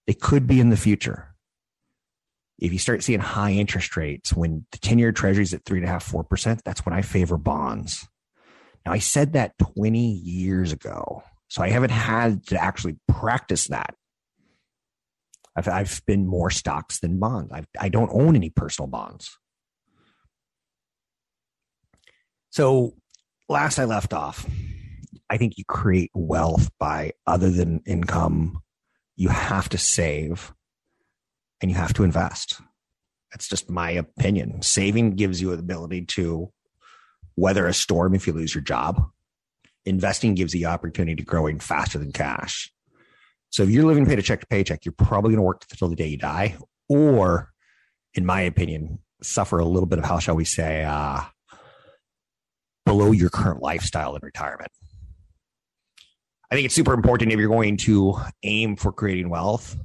They 0.05 0.13
could 0.13 0.47
be 0.47 0.59
in 0.59 0.69
the 0.69 0.77
future. 0.77 1.33
If 2.59 2.73
you 2.73 2.79
start 2.79 3.03
seeing 3.03 3.19
high 3.19 3.51
interest 3.51 3.95
rates 3.95 4.33
when 4.33 4.65
the 4.71 4.79
10 4.79 4.99
year 4.99 5.11
treasury 5.11 5.43
is 5.43 5.53
at 5.53 5.63
three 5.63 5.79
and 5.79 5.87
a 5.87 5.91
half, 5.91 6.03
four 6.03 6.23
percent, 6.23 6.61
that's 6.65 6.85
when 6.85 6.93
I 6.93 7.01
favor 7.01 7.37
bonds. 7.37 8.07
Now, 8.85 8.91
I 8.93 8.99
said 8.99 9.33
that 9.33 9.57
20 9.75 9.99
years 9.99 10.71
ago. 10.71 11.23
So 11.47 11.63
I 11.63 11.69
haven't 11.69 11.91
had 11.91 12.45
to 12.47 12.61
actually 12.61 12.97
practice 13.07 13.67
that. 13.67 13.95
I've, 15.55 15.67
I've 15.67 16.01
been 16.05 16.27
more 16.27 16.49
stocks 16.51 16.99
than 16.99 17.19
bonds. 17.19 17.51
I've, 17.51 17.67
I 17.79 17.89
don't 17.89 18.11
own 18.13 18.35
any 18.35 18.49
personal 18.49 18.87
bonds. 18.87 19.37
So, 22.49 22.93
last 23.49 23.79
I 23.79 23.85
left 23.85 24.13
off, 24.13 24.47
I 25.29 25.37
think 25.37 25.57
you 25.57 25.63
create 25.67 26.11
wealth 26.13 26.69
by 26.79 27.13
other 27.25 27.49
than 27.49 27.81
income. 27.85 28.61
You 29.15 29.29
have 29.29 29.69
to 29.69 29.77
save 29.77 30.53
and 31.61 31.71
you 31.71 31.77
have 31.77 31.93
to 31.93 32.03
invest. 32.03 32.61
That's 33.31 33.47
just 33.47 33.69
my 33.69 33.91
opinion. 33.91 34.61
Saving 34.61 35.15
gives 35.15 35.41
you 35.41 35.49
the 35.49 35.59
ability 35.59 36.05
to 36.05 36.51
weather 37.35 37.67
a 37.67 37.73
storm 37.73 38.15
if 38.15 38.25
you 38.25 38.33
lose 38.33 38.55
your 38.55 38.63
job. 38.63 39.09
Investing 39.87 40.35
gives 40.35 40.53
you 40.53 40.59
the 40.61 40.65
opportunity 40.65 41.15
to 41.15 41.23
growing 41.23 41.59
faster 41.59 41.97
than 41.97 42.11
cash. 42.11 42.71
So 43.49 43.63
if 43.63 43.69
you're 43.69 43.85
living 43.85 44.05
paycheck 44.05 44.17
to 44.17 44.23
check 44.23 44.39
to 44.41 44.47
paycheck, 44.47 44.85
you're 44.85 44.93
probably 44.97 45.29
going 45.29 45.37
to 45.37 45.43
work 45.43 45.63
until 45.71 45.87
the 45.87 45.95
day 45.95 46.07
you 46.07 46.17
die, 46.17 46.57
or, 46.89 47.53
in 48.13 48.25
my 48.25 48.41
opinion, 48.41 48.99
suffer 49.21 49.59
a 49.59 49.65
little 49.65 49.87
bit 49.87 49.97
of 49.97 50.05
how 50.05 50.19
shall 50.19 50.35
we 50.35 50.43
say, 50.43 50.83
uh, 50.83 51.21
below 52.85 53.11
your 53.11 53.29
current 53.29 53.61
lifestyle 53.61 54.15
in 54.15 54.21
retirement. 54.23 54.71
I 56.51 56.55
think 56.55 56.65
it's 56.65 56.75
super 56.75 56.93
important 56.93 57.31
if 57.31 57.39
you're 57.39 57.49
going 57.49 57.77
to 57.77 58.17
aim 58.43 58.75
for 58.75 58.91
creating 58.91 59.29
wealth. 59.29 59.77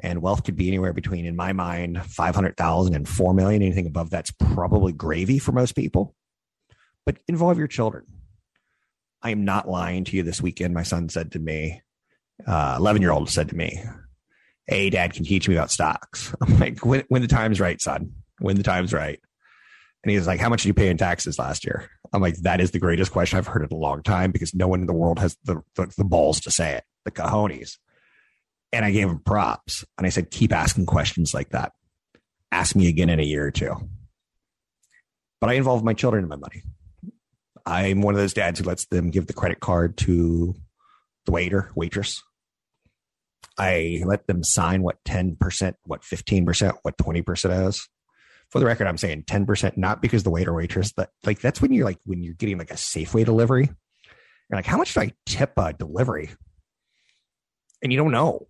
And 0.00 0.22
wealth 0.22 0.44
could 0.44 0.56
be 0.56 0.68
anywhere 0.68 0.92
between, 0.92 1.24
in 1.24 1.36
my 1.36 1.52
mind, 1.52 2.04
500,000 2.04 2.94
and 2.94 3.08
4 3.08 3.32
million. 3.32 3.62
Anything 3.62 3.86
above 3.86 4.10
that's 4.10 4.32
probably 4.32 4.92
gravy 4.92 5.38
for 5.38 5.52
most 5.52 5.76
people. 5.76 6.14
But 7.06 7.18
involve 7.28 7.58
your 7.58 7.68
children. 7.68 8.04
I 9.24 9.30
am 9.30 9.44
not 9.44 9.66
lying 9.66 10.04
to 10.04 10.16
you 10.16 10.22
this 10.22 10.42
weekend. 10.42 10.74
My 10.74 10.82
son 10.82 11.08
said 11.08 11.32
to 11.32 11.38
me, 11.38 11.80
11 12.46 12.86
uh, 12.86 13.00
year 13.00 13.10
old 13.10 13.30
said 13.30 13.48
to 13.48 13.56
me, 13.56 13.82
Hey, 14.66 14.90
dad 14.90 15.14
can 15.14 15.24
teach 15.24 15.48
me 15.48 15.56
about 15.56 15.70
stocks. 15.70 16.34
I'm 16.42 16.58
like, 16.58 16.84
when, 16.84 17.04
when 17.08 17.22
the 17.22 17.28
time's 17.28 17.58
right, 17.58 17.80
son, 17.80 18.12
when 18.38 18.56
the 18.56 18.62
time's 18.62 18.92
right. 18.92 19.18
And 20.02 20.10
he 20.10 20.16
was 20.16 20.26
like, 20.26 20.40
How 20.40 20.50
much 20.50 20.62
did 20.62 20.68
you 20.68 20.74
pay 20.74 20.90
in 20.90 20.98
taxes 20.98 21.38
last 21.38 21.64
year? 21.64 21.88
I'm 22.12 22.20
like, 22.20 22.36
That 22.42 22.60
is 22.60 22.70
the 22.72 22.78
greatest 22.78 23.12
question 23.12 23.38
I've 23.38 23.46
heard 23.46 23.62
in 23.62 23.74
a 23.74 23.80
long 23.80 24.02
time 24.02 24.30
because 24.30 24.54
no 24.54 24.68
one 24.68 24.80
in 24.80 24.86
the 24.86 24.92
world 24.92 25.18
has 25.18 25.36
the, 25.44 25.62
the, 25.74 25.92
the 25.96 26.04
balls 26.04 26.40
to 26.42 26.50
say 26.50 26.74
it, 26.74 26.84
the 27.06 27.10
cojones. 27.10 27.78
And 28.72 28.84
I 28.84 28.90
gave 28.90 29.08
him 29.08 29.20
props. 29.20 29.84
And 29.96 30.06
I 30.06 30.10
said, 30.10 30.30
Keep 30.30 30.52
asking 30.52 30.84
questions 30.84 31.32
like 31.32 31.50
that. 31.50 31.72
Ask 32.52 32.76
me 32.76 32.88
again 32.88 33.08
in 33.08 33.20
a 33.20 33.24
year 33.24 33.46
or 33.46 33.50
two. 33.50 33.74
But 35.40 35.48
I 35.48 35.54
involve 35.54 35.82
my 35.82 35.94
children 35.94 36.24
in 36.24 36.28
my 36.28 36.36
money. 36.36 36.62
I'm 37.66 38.02
one 38.02 38.14
of 38.14 38.20
those 38.20 38.34
dads 38.34 38.60
who 38.60 38.66
lets 38.66 38.86
them 38.86 39.10
give 39.10 39.26
the 39.26 39.32
credit 39.32 39.60
card 39.60 39.96
to 39.98 40.54
the 41.26 41.32
waiter, 41.32 41.70
waitress. 41.74 42.22
I 43.56 44.02
let 44.04 44.26
them 44.26 44.42
sign 44.42 44.82
what 44.82 45.02
10%, 45.04 45.74
what 45.84 46.02
15%, 46.02 46.78
what 46.82 46.98
20% 46.98 47.68
is. 47.68 47.88
For 48.50 48.58
the 48.58 48.66
record, 48.66 48.86
I'm 48.86 48.98
saying 48.98 49.24
10%, 49.24 49.76
not 49.76 50.02
because 50.02 50.22
the 50.22 50.30
waiter, 50.30 50.52
waitress, 50.52 50.92
that 50.92 51.10
like 51.24 51.40
that's 51.40 51.62
when 51.62 51.72
you're 51.72 51.84
like, 51.84 51.98
when 52.04 52.22
you're 52.22 52.34
getting 52.34 52.58
like 52.58 52.70
a 52.70 52.74
Safeway 52.74 53.24
delivery. 53.24 53.70
You're 54.50 54.58
like, 54.58 54.66
how 54.66 54.76
much 54.76 54.94
do 54.94 55.00
I 55.00 55.12
tip 55.24 55.52
a 55.56 55.72
delivery? 55.72 56.30
And 57.82 57.92
you 57.92 57.98
don't 57.98 58.12
know. 58.12 58.46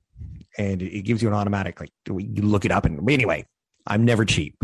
And 0.59 0.83
it 0.83 1.03
gives 1.03 1.23
you 1.23 1.29
an 1.29 1.35
automatic, 1.35 1.81
like, 1.81 1.93
you 2.07 2.43
look 2.43 2.65
it 2.65 2.71
up. 2.71 2.85
And 2.85 3.09
anyway, 3.09 3.47
I'm 3.87 4.05
never 4.05 4.25
cheap, 4.25 4.63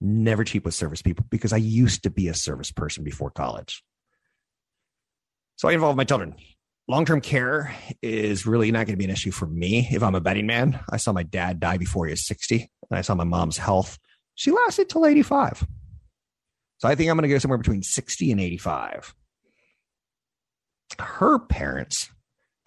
never 0.00 0.44
cheap 0.44 0.64
with 0.64 0.74
service 0.74 1.02
people 1.02 1.26
because 1.30 1.52
I 1.52 1.58
used 1.58 2.02
to 2.02 2.10
be 2.10 2.28
a 2.28 2.34
service 2.34 2.72
person 2.72 3.04
before 3.04 3.30
college. 3.30 3.82
So 5.56 5.68
I 5.68 5.72
involve 5.72 5.96
my 5.96 6.04
children 6.04 6.34
long 6.88 7.04
term 7.04 7.20
care 7.20 7.74
is 8.02 8.46
really 8.46 8.70
not 8.70 8.86
going 8.86 8.94
to 8.94 8.98
be 8.98 9.04
an 9.04 9.10
issue 9.10 9.30
for 9.30 9.46
me 9.46 9.88
if 9.90 10.02
I'm 10.02 10.14
a 10.14 10.20
betting 10.20 10.46
man. 10.46 10.80
I 10.90 10.96
saw 10.96 11.12
my 11.12 11.22
dad 11.22 11.60
die 11.60 11.78
before 11.78 12.06
he 12.06 12.10
was 12.10 12.26
60, 12.26 12.70
and 12.90 12.98
I 12.98 13.02
saw 13.02 13.14
my 13.14 13.24
mom's 13.24 13.58
health. 13.58 13.98
She 14.34 14.50
lasted 14.50 14.88
till 14.88 15.06
85. 15.06 15.66
So 16.78 16.88
I 16.88 16.94
think 16.94 17.08
I'm 17.08 17.16
going 17.16 17.28
to 17.28 17.34
go 17.34 17.38
somewhere 17.38 17.58
between 17.58 17.82
60 17.82 18.32
and 18.32 18.40
85. 18.40 19.14
Her 20.98 21.38
parents 21.38 22.10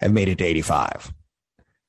have 0.00 0.12
made 0.12 0.28
it 0.28 0.38
to 0.38 0.44
85. 0.44 1.12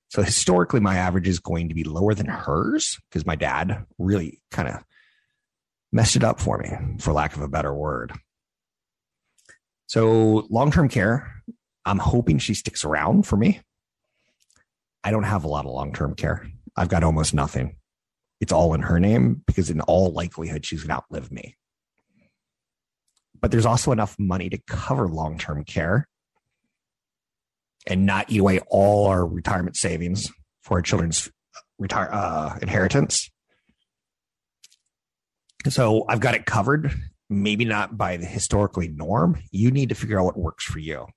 So 0.10 0.22
historically, 0.22 0.79
my 0.79 0.96
average 0.96 1.27
is 1.27 1.39
going 1.39 1.69
to 1.69 1.75
be 1.75 1.84
lower 1.84 2.13
than 2.13 2.25
hers 2.25 3.00
because 3.10 3.25
my 3.25 3.36
dad 3.36 3.86
really 3.98 4.41
kind 4.51 4.67
of 4.67 4.84
messed 5.91 6.15
it 6.15 6.24
up 6.24 6.39
for 6.39 6.58
me, 6.58 6.69
for 7.00 7.13
lack 7.13 7.36
of 7.36 7.41
a 7.41 7.48
better 7.48 7.74
word. 7.74 8.13
So 9.88 10.48
long 10.50 10.72
term 10.72 10.89
care, 10.89 11.43
I'm 11.86 11.98
hoping 11.98 12.38
she 12.38 12.53
sticks 12.53 12.86
around 12.86 13.25
for 13.25 13.38
me. 13.38 13.62
I 15.03 15.12
don't 15.12 15.24
have 15.24 15.43
a 15.43 15.48
lot 15.48 15.65
of 15.65 15.72
long 15.72 15.93
term 15.93 16.15
care. 16.15 16.48
I've 16.75 16.89
got 16.89 17.03
almost 17.03 17.34
nothing. 17.34 17.75
It's 18.39 18.53
all 18.53 18.74
in 18.74 18.81
her 18.81 19.00
name 19.00 19.41
because, 19.46 19.69
in 19.69 19.81
all 19.81 20.12
likelihood, 20.12 20.65
she's 20.65 20.84
going 20.84 20.89
to 20.89 20.96
outlive 20.96 21.31
me. 21.31 21.58
But 23.41 23.51
there's 23.51 23.65
also 23.65 23.91
enough 23.91 24.15
money 24.19 24.50
to 24.50 24.60
cover 24.67 25.08
long 25.08 25.38
term 25.38 25.63
care 25.63 26.08
and 27.88 28.05
not 28.05 28.29
eat 28.29 28.39
away 28.39 28.60
all 28.67 29.08
our 29.08 29.25
retirement 29.25 29.75
savings 29.75 30.29
for 30.62 30.77
our 30.77 30.81
children's 30.81 31.29
retire 31.79 32.10
uh, 32.12 32.58
inheritance. 32.62 33.29
So 35.67 36.05
I've 36.07 36.19
got 36.21 36.35
it 36.35 36.45
covered. 36.45 36.93
Maybe 37.29 37.65
not 37.65 37.97
by 37.97 38.17
the 38.17 38.25
historically 38.25 38.87
norm. 38.87 39.37
You 39.51 39.69
need 39.71 39.89
to 39.89 39.95
figure 39.95 40.19
out 40.19 40.25
what 40.25 40.37
works 40.37 40.63
for 40.63 40.79
you. 40.79 41.07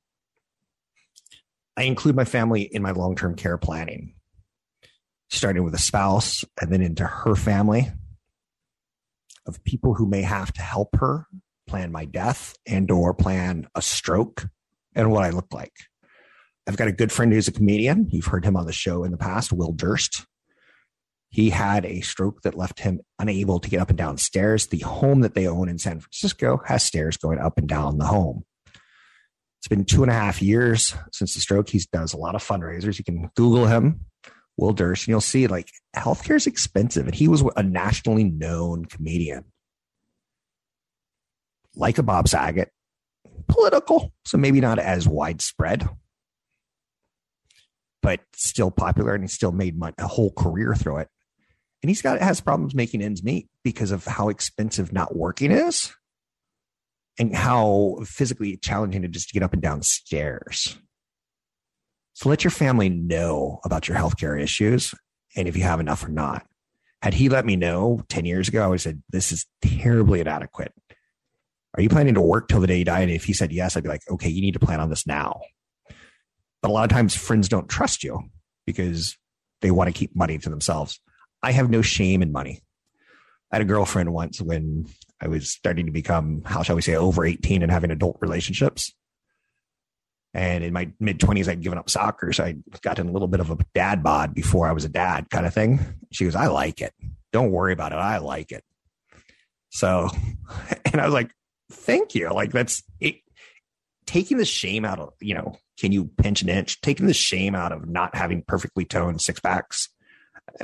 I 1.76 1.84
include 1.84 2.16
my 2.16 2.24
family 2.24 2.62
in 2.62 2.82
my 2.82 2.90
long 2.90 3.16
term 3.16 3.34
care 3.34 3.56
planning. 3.56 4.14
starting 5.30 5.64
with 5.64 5.74
a 5.74 5.78
spouse 5.78 6.44
and 6.60 6.70
then 6.70 6.82
into 6.82 7.06
her 7.06 7.34
family 7.34 7.90
of 9.46 9.64
people 9.64 9.94
who 9.94 10.06
may 10.06 10.22
have 10.22 10.52
to 10.52 10.60
help 10.60 10.94
her 10.96 11.26
plan 11.66 11.90
my 11.90 12.04
death 12.04 12.54
and 12.66 12.90
or 12.90 13.14
plan 13.14 13.66
a 13.74 13.80
stroke 13.80 14.46
and 14.94 15.10
what 15.10 15.24
I 15.24 15.30
look 15.30 15.52
like. 15.52 15.72
I've 16.66 16.76
got 16.76 16.88
a 16.88 16.92
good 16.92 17.10
friend 17.10 17.32
who's 17.32 17.48
a 17.48 17.52
comedian. 17.52 18.08
You've 18.10 18.26
heard 18.26 18.44
him 18.44 18.56
on 18.56 18.66
the 18.66 18.72
show 18.72 19.04
in 19.04 19.10
the 19.10 19.16
past, 19.16 19.52
Will 19.52 19.72
Durst. 19.72 20.26
He 21.32 21.48
had 21.48 21.86
a 21.86 22.02
stroke 22.02 22.42
that 22.42 22.58
left 22.58 22.80
him 22.80 23.00
unable 23.18 23.58
to 23.58 23.70
get 23.70 23.80
up 23.80 23.88
and 23.88 23.96
down 23.96 24.18
stairs. 24.18 24.66
The 24.66 24.80
home 24.80 25.22
that 25.22 25.34
they 25.34 25.48
own 25.48 25.70
in 25.70 25.78
San 25.78 25.98
Francisco 25.98 26.60
has 26.66 26.84
stairs 26.84 27.16
going 27.16 27.38
up 27.38 27.56
and 27.56 27.66
down 27.66 27.96
the 27.96 28.04
home. 28.04 28.44
It's 29.58 29.66
been 29.66 29.86
two 29.86 30.02
and 30.02 30.10
a 30.10 30.14
half 30.14 30.42
years 30.42 30.94
since 31.10 31.32
the 31.32 31.40
stroke. 31.40 31.70
He 31.70 31.80
does 31.90 32.12
a 32.12 32.18
lot 32.18 32.34
of 32.34 32.46
fundraisers. 32.46 32.98
You 32.98 33.04
can 33.04 33.30
Google 33.34 33.66
him, 33.66 34.04
Will 34.58 34.74
Durst, 34.74 35.04
and 35.04 35.08
you'll 35.08 35.22
see 35.22 35.46
like 35.46 35.70
healthcare 35.96 36.36
is 36.36 36.46
expensive. 36.46 37.06
And 37.06 37.14
he 37.14 37.28
was 37.28 37.42
a 37.56 37.62
nationally 37.62 38.24
known 38.24 38.84
comedian. 38.84 39.46
Like 41.74 41.96
a 41.96 42.02
Bob 42.02 42.28
Saget, 42.28 42.70
political, 43.48 44.12
so 44.26 44.36
maybe 44.36 44.60
not 44.60 44.78
as 44.78 45.08
widespread, 45.08 45.88
but 48.02 48.20
still 48.34 48.70
popular, 48.70 49.14
and 49.14 49.24
he 49.24 49.28
still 49.28 49.52
made 49.52 49.80
a 49.96 50.06
whole 50.06 50.32
career 50.32 50.74
through 50.74 50.98
it. 50.98 51.08
And 51.82 51.90
he's 51.90 52.02
got 52.02 52.20
has 52.20 52.40
problems 52.40 52.74
making 52.74 53.02
ends 53.02 53.22
meet 53.24 53.48
because 53.64 53.90
of 53.90 54.04
how 54.04 54.28
expensive 54.28 54.92
not 54.92 55.16
working 55.16 55.50
is, 55.50 55.92
and 57.18 57.34
how 57.34 57.98
physically 58.04 58.56
challenging 58.56 59.04
it 59.04 59.16
is 59.16 59.26
to 59.26 59.34
get 59.34 59.42
up 59.42 59.52
and 59.52 59.62
down 59.62 59.82
stairs. 59.82 60.78
So 62.14 62.28
let 62.28 62.44
your 62.44 62.50
family 62.50 62.88
know 62.88 63.60
about 63.64 63.88
your 63.88 63.96
healthcare 63.96 64.40
issues 64.40 64.94
and 65.36 65.48
if 65.48 65.56
you 65.56 65.62
have 65.62 65.80
enough 65.80 66.04
or 66.04 66.10
not. 66.10 66.46
Had 67.00 67.14
he 67.14 67.28
let 67.28 67.44
me 67.44 67.56
know 67.56 68.02
10 68.10 68.26
years 68.26 68.48
ago, 68.48 68.62
I 68.62 68.68
would 68.68 68.74
have 68.74 68.82
said, 68.82 69.02
This 69.10 69.32
is 69.32 69.46
terribly 69.60 70.20
inadequate. 70.20 70.72
Are 71.74 71.82
you 71.82 71.88
planning 71.88 72.14
to 72.14 72.20
work 72.20 72.48
till 72.48 72.60
the 72.60 72.66
day 72.66 72.78
you 72.78 72.84
die? 72.84 73.00
And 73.00 73.10
if 73.10 73.24
he 73.24 73.32
said 73.32 73.50
yes, 73.50 73.76
I'd 73.76 73.82
be 73.82 73.88
like, 73.88 74.02
Okay, 74.08 74.28
you 74.28 74.40
need 74.40 74.52
to 74.52 74.60
plan 74.60 74.78
on 74.78 74.88
this 74.88 75.06
now. 75.06 75.40
But 76.60 76.70
a 76.70 76.72
lot 76.72 76.84
of 76.84 76.90
times 76.90 77.16
friends 77.16 77.48
don't 77.48 77.68
trust 77.68 78.04
you 78.04 78.20
because 78.66 79.16
they 79.62 79.72
want 79.72 79.88
to 79.88 79.98
keep 79.98 80.14
money 80.14 80.38
to 80.38 80.48
themselves. 80.48 81.00
I 81.42 81.52
have 81.52 81.70
no 81.70 81.82
shame 81.82 82.22
in 82.22 82.32
money. 82.32 82.62
I 83.50 83.56
had 83.56 83.62
a 83.62 83.66
girlfriend 83.66 84.12
once 84.12 84.40
when 84.40 84.86
I 85.20 85.28
was 85.28 85.50
starting 85.50 85.86
to 85.86 85.92
become, 85.92 86.42
how 86.44 86.62
shall 86.62 86.76
we 86.76 86.82
say, 86.82 86.94
over 86.94 87.24
18 87.24 87.62
and 87.62 87.70
having 87.70 87.90
adult 87.90 88.18
relationships. 88.20 88.92
And 90.34 90.64
in 90.64 90.72
my 90.72 90.90
mid 90.98 91.18
20s, 91.18 91.48
I'd 91.48 91.60
given 91.60 91.78
up 91.78 91.90
soccer. 91.90 92.32
So 92.32 92.44
I'd 92.44 92.62
gotten 92.80 93.08
a 93.08 93.12
little 93.12 93.28
bit 93.28 93.40
of 93.40 93.50
a 93.50 93.58
dad 93.74 94.02
bod 94.02 94.34
before 94.34 94.66
I 94.66 94.72
was 94.72 94.84
a 94.84 94.88
dad 94.88 95.28
kind 95.28 95.44
of 95.44 95.52
thing. 95.52 95.80
She 96.10 96.24
goes, 96.24 96.34
I 96.34 96.46
like 96.46 96.80
it. 96.80 96.94
Don't 97.32 97.50
worry 97.50 97.72
about 97.72 97.92
it. 97.92 97.96
I 97.96 98.18
like 98.18 98.52
it. 98.52 98.64
So, 99.68 100.08
and 100.86 101.00
I 101.00 101.04
was 101.04 101.14
like, 101.14 101.30
thank 101.70 102.14
you. 102.14 102.30
Like, 102.30 102.52
that's 102.52 102.82
it, 103.00 103.16
taking 104.06 104.38
the 104.38 104.44
shame 104.44 104.84
out 104.84 104.98
of, 104.98 105.12
you 105.20 105.34
know, 105.34 105.56
can 105.78 105.92
you 105.92 106.04
pinch 106.04 106.42
an 106.42 106.48
inch? 106.48 106.80
Taking 106.80 107.06
the 107.06 107.14
shame 107.14 107.54
out 107.54 107.72
of 107.72 107.88
not 107.88 108.14
having 108.14 108.42
perfectly 108.46 108.84
toned 108.84 109.20
six 109.20 109.40
packs. 109.40 109.88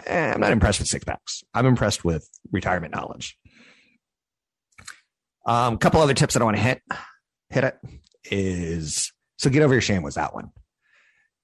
Eh, 0.06 0.32
I'm 0.35 0.40
not 0.40 0.52
impressed 0.52 0.78
with 0.78 0.88
six 0.88 1.04
packs. 1.04 1.42
I'm 1.54 1.66
impressed 1.66 2.04
with 2.04 2.28
retirement 2.50 2.94
knowledge. 2.94 3.37
A 5.47 5.52
um, 5.52 5.78
couple 5.78 6.00
other 6.00 6.14
tips 6.14 6.35
that 6.35 6.42
I 6.42 6.44
want 6.44 6.56
to 6.56 6.62
hit 6.62 6.82
hit 7.50 7.64
it 7.64 7.78
is 8.30 9.12
so 9.38 9.50
get 9.50 9.62
over 9.62 9.73
your 9.73 9.80
shame 9.80 10.02
was 10.02 10.16
that 10.16 10.35
one. 10.35 10.50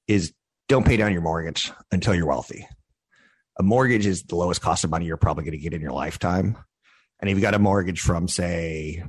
Is 0.07 0.33
don't 0.69 0.87
pay 0.87 0.97
down 0.97 1.13
your 1.13 1.23
mortgage 1.23 1.73
until 1.91 2.15
you're 2.15 2.27
wealthy. 2.27 2.67
A 3.59 3.63
mortgage 3.63 4.07
is 4.07 4.25
the 4.25 4.37
lowest 4.37 4.61
cost 4.61 4.85
of 4.85 4.91
money 4.91 5.07
you're 5.07 5.17
probably 5.17 5.45
going 5.45 5.57
to 5.57 5.63
get 5.63 5.73
in 5.73 5.81
your 5.81 5.93
lifetime. 5.93 6.59
And 7.21 7.31
if 7.31 7.37
you 7.37 7.43
got 7.43 7.55
a 7.55 7.59
mortgage 7.59 8.01
from 8.01 8.27
say 8.29 9.05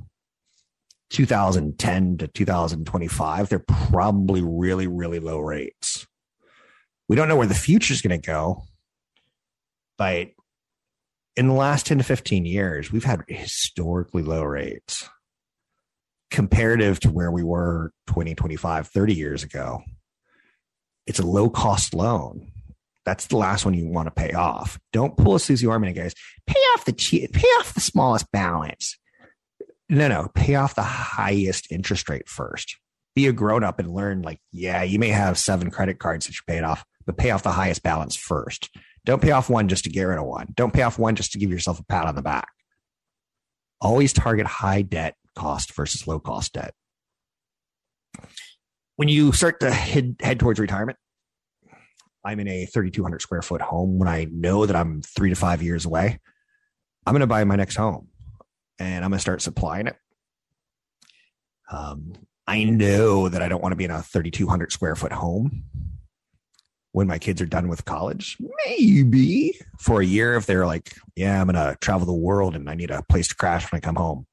2010 1.10 2.18
to 2.18 2.28
2025, 2.28 3.50
they're 3.50 3.60
probably 3.60 4.42
really, 4.44 4.88
really 4.88 5.20
low 5.20 5.40
rates. 5.40 6.06
We 7.10 7.16
don't 7.16 7.28
know 7.28 7.36
where 7.36 7.48
the 7.48 7.54
future 7.54 7.94
is 7.94 8.02
going 8.02 8.20
to 8.20 8.26
go, 8.26 8.64
but 9.98 10.30
in 11.36 11.48
the 11.48 11.54
last 11.54 11.86
10 11.86 11.98
to 11.98 12.04
15 12.04 12.46
years, 12.46 12.92
we've 12.92 13.04
had 13.04 13.24
historically 13.28 14.24
low 14.24 14.44
rates 14.44 15.08
comparative 16.32 17.00
to 17.02 17.12
where 17.12 17.32
we 17.32 17.44
were 17.44 17.92
20, 18.08 18.36
25, 18.36 18.88
30 18.88 19.14
years 19.14 19.44
ago. 19.44 19.82
It's 21.08 21.20
a 21.20 21.26
low 21.26 21.50
cost 21.50 21.94
loan. 21.94 22.52
That's 23.06 23.28
the 23.28 23.38
last 23.38 23.64
one 23.64 23.76
you 23.76 23.88
want 23.88 24.08
to 24.08 24.12
pay 24.12 24.34
off. 24.34 24.80
Don't 24.92 25.16
pull 25.16 25.36
a 25.36 25.40
Susie 25.40 25.68
Orman 25.68 25.90
and 25.90 25.98
guys, 25.98 26.16
pay 26.48 26.60
off 26.74 26.86
the 26.86 26.92
cheap, 26.92 27.32
pay 27.34 27.48
off 27.60 27.74
the 27.74 27.82
smallest 27.82 28.32
balance. 28.32 28.98
No, 29.88 30.08
no, 30.08 30.30
pay 30.34 30.56
off 30.56 30.74
the 30.76 30.82
highest 30.82 31.72
interest 31.72 32.10
rate 32.10 32.28
first. 32.28 32.78
Be 33.16 33.28
a 33.28 33.32
grown 33.32 33.64
up 33.64 33.80
and 33.80 33.94
learn 33.94 34.24
like, 34.24 34.40
yeah, 34.52 34.82
you 34.82 34.98
may 34.98 35.10
have 35.10 35.38
seven 35.38 35.70
credit 35.70 36.00
cards 36.00 36.26
that 36.26 36.34
you're 36.34 36.54
paying 36.54 36.66
off, 36.66 36.84
but 37.06 37.18
pay 37.18 37.30
off 37.30 37.44
the 37.44 37.52
highest 37.52 37.84
balance 37.84 38.16
first. 38.16 38.76
Don't 39.06 39.22
pay 39.22 39.32
off 39.32 39.50
one 39.50 39.68
just 39.68 39.84
to 39.84 39.90
get 39.90 40.04
rid 40.04 40.18
of 40.18 40.26
one. 40.26 40.48
Don't 40.56 40.74
pay 40.74 40.82
off 40.82 40.98
one 40.98 41.16
just 41.16 41.32
to 41.34 41.40
give 41.40 41.52
yourself 41.52 41.80
a 41.80 41.84
pat 41.84 42.08
on 42.08 42.16
the 42.16 42.24
back. 42.24 42.50
Always 43.80 44.12
target 44.14 44.48
high 44.48 44.82
debt 44.82 45.16
cost 45.36 45.74
versus 45.76 46.08
low 46.08 46.20
cost 46.20 46.54
debt. 46.54 46.74
When 48.96 49.08
you 49.08 49.32
start 49.32 49.60
to 49.60 49.72
head, 49.72 50.16
head 50.22 50.40
towards 50.40 50.60
retirement, 50.60 50.98
I'm 52.24 52.40
in 52.40 52.48
a 52.48 52.66
3,200 52.66 53.22
square 53.22 53.44
foot 53.44 53.62
home. 53.62 54.00
When 54.00 54.10
I 54.10 54.28
know 54.32 54.66
that 54.66 54.76
I'm 54.76 55.04
three 55.04 55.30
to 55.30 55.36
five 55.36 55.62
years 55.62 55.86
away, 55.86 56.20
I'm 57.06 57.14
going 57.14 57.20
to 57.20 57.28
buy 57.28 57.44
my 57.44 57.56
next 57.56 57.76
home 57.76 58.08
and 58.80 59.06
I'm 59.06 59.12
going 59.12 59.20
to 59.20 59.22
start 59.22 59.44
supplying 59.44 59.86
it. 59.86 59.96
Um, 61.72 62.14
I 62.48 62.64
know 62.64 63.30
that 63.30 63.44
I 63.44 63.50
don't 63.50 63.62
want 63.62 63.74
to 63.74 63.78
be 63.78 63.86
in 63.86 63.92
a 63.92 64.02
3,200 64.02 64.72
square 64.72 64.96
foot 64.96 65.12
home 65.12 65.64
when 66.96 67.08
my 67.08 67.20
kids 67.20 67.42
are 67.42 67.46
done 67.46 67.68
with 67.68 67.86
college. 67.86 68.38
Maybe 68.66 69.60
for 69.80 70.02
a 70.02 70.06
year 70.06 70.36
if 70.36 70.46
they're 70.46 70.66
like, 70.66 70.96
yeah, 71.16 71.40
I'm 71.40 71.48
going 71.48 71.56
to 71.56 71.78
travel 71.82 72.06
the 72.06 72.14
world 72.14 72.56
and 72.56 72.70
I 72.70 72.76
need 72.76 72.92
a 72.92 73.04
place 73.04 73.28
to 73.28 73.36
crash 73.36 73.72
when 73.72 73.78
I 73.78 73.82
come 73.82 73.96
home 73.96 74.26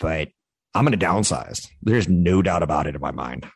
but 0.00 0.28
I'm 0.74 0.84
going 0.84 0.98
to 0.98 1.06
downsize. 1.06 1.68
There's 1.82 2.08
no 2.08 2.42
doubt 2.42 2.64
about 2.64 2.86
it 2.88 2.96
in 2.96 3.00
my 3.00 3.12
mind. 3.12 3.46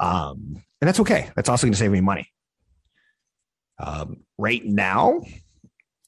Um, 0.00 0.62
and 0.80 0.88
that's 0.88 1.00
okay. 1.00 1.30
That's 1.36 1.48
also 1.48 1.66
going 1.66 1.72
to 1.72 1.78
save 1.78 1.90
me 1.90 2.00
money. 2.00 2.30
Um, 3.78 4.22
right 4.38 4.64
now, 4.64 5.20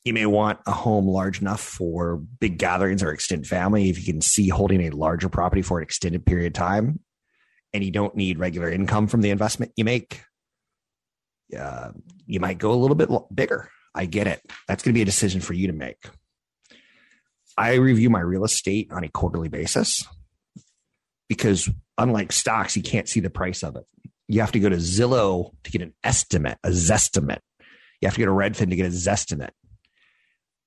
you 0.04 0.12
may 0.12 0.26
want 0.26 0.60
a 0.66 0.72
home 0.72 1.06
large 1.06 1.40
enough 1.40 1.60
for 1.60 2.16
big 2.16 2.58
gatherings 2.58 3.02
or 3.02 3.10
extended 3.10 3.48
family. 3.48 3.90
If 3.90 3.98
you 3.98 4.12
can 4.12 4.20
see 4.20 4.48
holding 4.48 4.82
a 4.82 4.90
larger 4.90 5.28
property 5.28 5.62
for 5.62 5.78
an 5.78 5.82
extended 5.82 6.24
period 6.24 6.48
of 6.48 6.52
time, 6.52 7.00
and 7.72 7.84
you 7.84 7.90
don't 7.90 8.14
need 8.14 8.38
regular 8.38 8.70
income 8.70 9.06
from 9.06 9.20
the 9.20 9.30
investment 9.30 9.72
you 9.76 9.84
make, 9.84 10.22
uh, 11.58 11.90
you 12.26 12.40
might 12.40 12.58
go 12.58 12.72
a 12.72 12.74
little 12.74 12.96
bit 12.96 13.08
bigger. 13.34 13.70
I 13.94 14.06
get 14.06 14.26
it. 14.26 14.42
That's 14.68 14.82
going 14.82 14.92
to 14.92 14.98
be 14.98 15.02
a 15.02 15.06
decision 15.06 15.40
for 15.40 15.54
you 15.54 15.68
to 15.68 15.72
make. 15.72 16.04
I 17.56 17.74
review 17.74 18.10
my 18.10 18.20
real 18.20 18.44
estate 18.44 18.92
on 18.92 19.04
a 19.04 19.08
quarterly 19.08 19.48
basis 19.48 20.06
because 21.28 21.70
unlike 21.96 22.32
stocks, 22.32 22.76
you 22.76 22.82
can't 22.82 23.08
see 23.08 23.20
the 23.20 23.30
price 23.30 23.62
of 23.62 23.76
it. 23.76 23.84
You 24.28 24.40
have 24.40 24.52
to 24.52 24.60
go 24.60 24.68
to 24.68 24.76
Zillow 24.76 25.52
to 25.64 25.70
get 25.70 25.82
an 25.82 25.94
estimate, 26.04 26.58
a 26.62 26.70
zestimate. 26.70 27.40
You 28.00 28.08
have 28.08 28.14
to 28.14 28.20
go 28.20 28.26
to 28.26 28.32
Redfin 28.32 28.70
to 28.70 28.76
get 28.76 28.86
a 28.86 28.90
zestimate. 28.90 29.52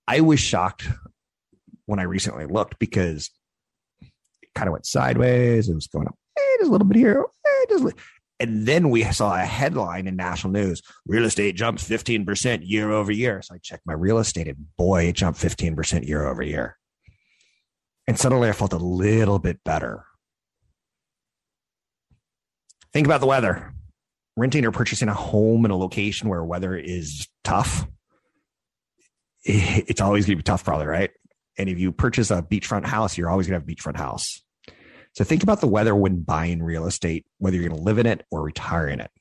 I 0.08 0.22
was 0.22 0.40
shocked 0.40 0.88
when 1.86 2.00
I 2.00 2.04
recently 2.04 2.46
looked 2.46 2.80
because 2.80 3.30
it 4.02 4.50
kind 4.56 4.68
of 4.68 4.72
went 4.72 4.88
sideways. 4.88 5.70
It 5.70 5.76
was 5.76 5.88
going 5.88 6.08
up 6.08 6.16
eh, 6.40 6.58
just 6.60 6.70
a 6.70 6.72
little 6.72 6.88
bit 6.88 6.98
here. 6.98 7.26
Eh, 7.46 7.66
just 7.70 7.96
and 8.40 8.66
then 8.66 8.90
we 8.90 9.04
saw 9.04 9.36
a 9.36 9.46
headline 9.46 10.08
in 10.08 10.16
national 10.16 10.54
news 10.54 10.82
real 11.06 11.26
estate 11.26 11.56
jumps 11.56 11.88
15% 11.88 12.62
year 12.64 12.92
over 12.92 13.12
year. 13.12 13.42
So 13.42 13.56
I 13.56 13.58
checked 13.58 13.86
my 13.86 13.94
real 13.94 14.18
estate 14.18 14.48
and 14.48 14.66
boy, 14.78 15.06
it 15.06 15.16
jumped 15.16 15.42
15% 15.42 16.08
year 16.08 16.26
over 16.26 16.42
year. 16.42 16.78
And 18.08 18.18
suddenly 18.18 18.50
I 18.50 18.54
felt 18.54 18.74
a 18.74 18.78
little 18.78 19.40
bit 19.40 19.64
better. 19.64 20.06
Think 22.94 23.06
about 23.06 23.20
the 23.20 23.28
weather. 23.28 23.74
Renting 24.38 24.66
or 24.66 24.72
purchasing 24.72 25.10
a 25.10 25.14
home 25.14 25.66
in 25.66 25.72
a 25.72 25.78
location 25.78 26.30
where 26.30 26.44
weather 26.44 26.76
is 26.76 27.28
tough, 27.44 27.86
it's 29.44 30.02
always 30.02 30.26
going 30.26 30.38
to 30.38 30.42
be 30.42 30.44
tough, 30.44 30.64
probably, 30.64 30.88
right? 30.88 31.12
And 31.58 31.70
if 31.70 31.78
you 31.78 31.92
purchase 31.92 32.32
a 32.32 32.42
beachfront 32.42 32.86
house, 32.86 33.18
you're 33.18 33.30
always 33.30 33.48
going 33.48 33.60
to 33.60 33.66
have 33.66 33.70
a 33.70 33.72
beachfront 33.72 33.98
house. 33.98 34.42
So 35.20 35.26
think 35.26 35.44
about 35.44 35.60
the 35.60 35.68
weather 35.68 35.94
when 35.94 36.22
buying 36.22 36.64
real 36.64 36.88
estate, 36.88 37.26
whether 37.40 37.58
you're 37.58 37.68
going 37.68 37.78
to 37.78 37.84
live 37.84 37.98
in 37.98 38.06
it 38.06 38.26
or 38.32 38.42
retire 38.42 38.88
in 38.88 39.02
it. 39.02 39.12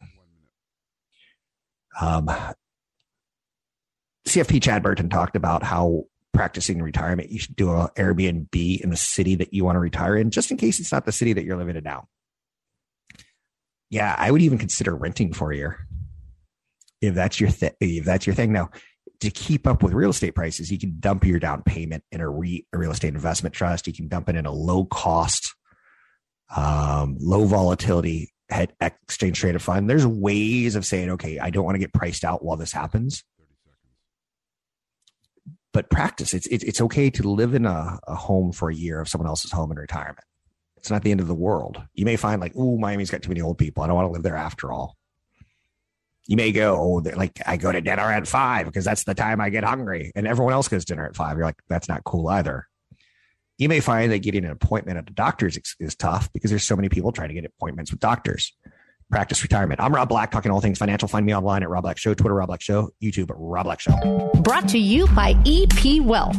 Um, 2.01 2.31
CFP 4.25 4.63
Chad 4.63 4.85
Burton 4.85 5.09
talked 5.11 5.35
about 5.35 5.65
how 5.65 6.05
practicing 6.33 6.81
retirement, 6.81 7.31
you 7.31 7.41
should 7.41 7.57
do 7.57 7.73
an 7.75 7.89
Airbnb 7.97 8.81
in 8.81 8.91
the 8.91 8.97
city 8.97 9.35
that 9.35 9.53
you 9.53 9.65
want 9.65 9.75
to 9.75 9.81
retire 9.81 10.17
in, 10.17 10.31
just 10.31 10.53
in 10.53 10.57
case 10.57 10.79
it's 10.79 10.93
not 10.93 11.05
the 11.05 11.11
city 11.11 11.33
that 11.33 11.43
you're 11.43 11.57
living 11.57 11.75
in 11.75 11.83
now. 11.83 12.07
Yeah, 13.91 14.15
I 14.17 14.31
would 14.31 14.43
even 14.43 14.59
consider 14.59 14.95
renting 14.95 15.33
for 15.33 15.51
a 15.51 15.57
year. 15.57 15.89
if 17.01 17.17
that's 17.17 17.41
your 17.41 17.51
thing, 17.51 17.73
if 17.81 18.05
that's 18.05 18.25
your 18.25 18.37
thing. 18.37 18.53
Now, 18.53 18.71
to 19.19 19.31
keep 19.31 19.67
up 19.67 19.83
with 19.83 19.95
real 19.95 20.11
estate 20.11 20.37
prices, 20.37 20.71
you 20.71 20.79
can 20.79 21.01
dump 21.01 21.25
your 21.25 21.41
down 21.41 21.65
payment 21.65 22.05
in 22.13 22.21
a, 22.21 22.31
re, 22.31 22.65
a 22.73 22.79
real 22.79 22.93
estate 22.93 23.15
investment 23.15 23.53
trust. 23.53 23.89
You 23.89 23.93
can 23.93 24.07
dump 24.07 24.29
it 24.29 24.37
in 24.37 24.47
a 24.47 24.53
low 24.53 24.85
cost, 24.85 25.57
um, 26.55 27.17
low 27.21 27.45
volatility 27.45 28.33
head 28.51 28.73
exchange 28.81 29.39
traded 29.39 29.63
fund. 29.63 29.89
There's 29.89 30.07
ways 30.07 30.77
of 30.77 30.87
saying, 30.87 31.11
okay, 31.11 31.39
I 31.39 31.51
don't 31.51 31.65
want 31.65 31.75
to 31.75 31.81
get 31.81 31.93
priced 31.93 32.25
out 32.25 32.45
while 32.45 32.57
this 32.57 32.73
happens. 32.73 33.25
But 35.73 35.91
practice. 35.91 36.33
It's 36.33 36.47
it's, 36.47 36.65
it's 36.65 36.81
okay 36.81 37.11
to 37.11 37.31
live 37.31 37.55
in 37.55 37.67
a, 37.67 37.99
a 38.07 38.15
home 38.15 38.53
for 38.53 38.71
a 38.71 38.75
year 38.75 39.01
of 39.01 39.09
someone 39.09 39.29
else's 39.29 39.53
home 39.53 39.71
in 39.71 39.79
retirement. 39.79 40.25
It's 40.79 40.91
not 40.91 41.03
the 41.03 41.11
end 41.11 41.21
of 41.21 41.29
the 41.29 41.35
world. 41.35 41.83
You 41.93 42.05
may 42.05 42.17
find 42.17 42.41
like, 42.41 42.53
oh, 42.57 42.79
Miami's 42.79 43.11
got 43.11 43.23
too 43.23 43.29
many 43.29 43.43
old 43.43 43.59
people. 43.59 43.83
I 43.83 43.87
don't 43.87 43.97
want 43.97 44.09
to 44.09 44.13
live 44.13 44.23
there 44.23 44.37
after 44.37 44.73
all. 44.73 44.97
You 46.27 46.37
may 46.37 46.53
go, 46.53 46.77
oh, 46.77 47.03
like 47.17 47.41
I 47.47 47.57
go 47.57 47.73
to 47.73 47.81
dinner 47.81 48.03
at 48.03 48.27
five 48.27 48.67
because 48.67 48.85
that's 48.85 49.05
the 49.05 49.15
time 49.15 49.41
I 49.41 49.51
get 49.51 49.65
hungry, 49.65 50.13
and 50.15 50.27
everyone 50.27 50.53
else 50.53 50.69
goes 50.69 50.85
dinner 50.85 51.07
at 51.07 51.17
five. 51.17 51.37
You're 51.37 51.47
like, 51.47 51.61
that's 51.69 51.89
not 51.89 52.05
cool 52.05 52.29
either. 52.29 52.67
You 53.59 53.69
may 53.69 53.81
find 53.81 54.13
that 54.13 54.21
getting 54.21 54.45
an 54.45 54.53
appointment 54.53 54.99
at 54.99 55.07
the 55.07 55.13
doctor's 55.13 55.57
is, 55.57 55.75
is 55.81 55.97
tough 55.97 56.33
because 56.33 56.51
there's 56.51 56.63
so 56.63 56.77
many 56.77 56.89
people 56.89 57.11
trying 57.11 57.29
to 57.29 57.35
get 57.35 57.45
appointments 57.45 57.91
with 57.91 57.99
doctors. 57.99 58.53
Practice 59.11 59.43
retirement. 59.43 59.81
I'm 59.81 59.93
Rob 59.93 60.09
Black, 60.09 60.31
talking 60.31 60.53
all 60.53 60.61
things 60.61 60.79
financial. 60.79 61.09
Find 61.09 61.27
me 61.27 61.35
online 61.35 61.65
at 61.65 61.69
Rob 61.69 61.83
Black 61.83 61.99
Show, 61.99 62.15
Twitter 62.15 62.35
Rob 62.35 62.47
Black 62.47 62.61
Show, 62.61 62.91
YouTube 63.03 63.33
Rob 63.35 63.65
Black 63.65 63.81
Show. 63.81 64.31
Brought 64.43 64.69
to 64.69 64.79
you 64.79 65.09
by 65.09 65.35
EP 65.45 66.01
Wealth. 66.03 66.37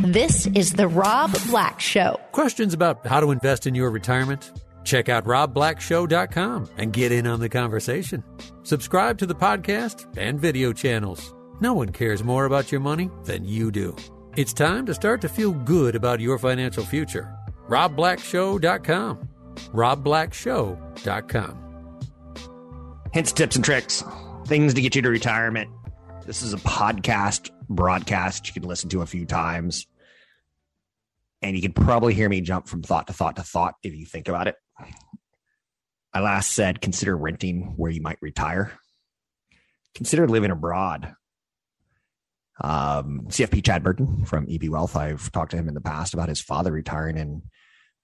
This 0.00 0.46
is 0.48 0.72
the 0.72 0.88
Rob 0.88 1.32
Black 1.46 1.80
Show. 1.80 2.20
Questions 2.32 2.74
about 2.74 3.06
how 3.06 3.20
to 3.20 3.30
invest 3.30 3.66
in 3.66 3.74
your 3.74 3.90
retirement? 3.90 4.52
Check 4.84 5.08
out 5.08 5.24
robblackshow.com 5.24 6.68
and 6.76 6.92
get 6.92 7.12
in 7.12 7.26
on 7.26 7.40
the 7.40 7.48
conversation. 7.48 8.22
Subscribe 8.64 9.16
to 9.18 9.26
the 9.26 9.34
podcast 9.34 10.06
and 10.18 10.38
video 10.38 10.74
channels. 10.74 11.32
No 11.60 11.72
one 11.72 11.92
cares 11.92 12.22
more 12.22 12.44
about 12.44 12.70
your 12.70 12.80
money 12.80 13.08
than 13.24 13.44
you 13.46 13.70
do. 13.70 13.96
It's 14.34 14.54
time 14.54 14.86
to 14.86 14.94
start 14.94 15.20
to 15.20 15.28
feel 15.28 15.52
good 15.52 15.94
about 15.94 16.18
your 16.18 16.38
financial 16.38 16.84
future. 16.84 17.36
robblackshow.com. 17.68 19.28
robblackshow.com. 19.56 21.58
Hints, 23.12 23.32
tips, 23.32 23.56
and 23.56 23.64
tricks. 23.64 24.02
Things 24.46 24.72
to 24.72 24.80
get 24.80 24.96
you 24.96 25.02
to 25.02 25.10
retirement. 25.10 25.68
This 26.24 26.40
is 26.40 26.54
a 26.54 26.58
podcast 26.58 27.50
broadcast 27.68 28.48
you 28.48 28.54
can 28.54 28.62
listen 28.66 28.88
to 28.90 29.02
a 29.02 29.06
few 29.06 29.26
times. 29.26 29.86
And 31.42 31.54
you 31.54 31.60
can 31.60 31.74
probably 31.74 32.14
hear 32.14 32.30
me 32.30 32.40
jump 32.40 32.68
from 32.68 32.82
thought 32.82 33.08
to 33.08 33.12
thought 33.12 33.36
to 33.36 33.42
thought 33.42 33.74
if 33.82 33.94
you 33.94 34.06
think 34.06 34.28
about 34.28 34.48
it. 34.48 34.56
I 36.14 36.20
last 36.20 36.52
said 36.52 36.80
consider 36.80 37.14
renting 37.14 37.74
where 37.76 37.90
you 37.90 38.00
might 38.00 38.16
retire. 38.22 38.72
Consider 39.94 40.26
living 40.26 40.50
abroad. 40.50 41.16
Um, 42.62 43.22
CFP 43.26 43.64
Chad 43.64 43.82
Burton 43.82 44.24
from 44.24 44.46
EP 44.48 44.68
Wealth. 44.68 44.96
I've 44.96 45.30
talked 45.32 45.50
to 45.50 45.56
him 45.56 45.68
in 45.68 45.74
the 45.74 45.80
past 45.80 46.14
about 46.14 46.28
his 46.28 46.40
father 46.40 46.70
retiring 46.70 47.18
in 47.18 47.42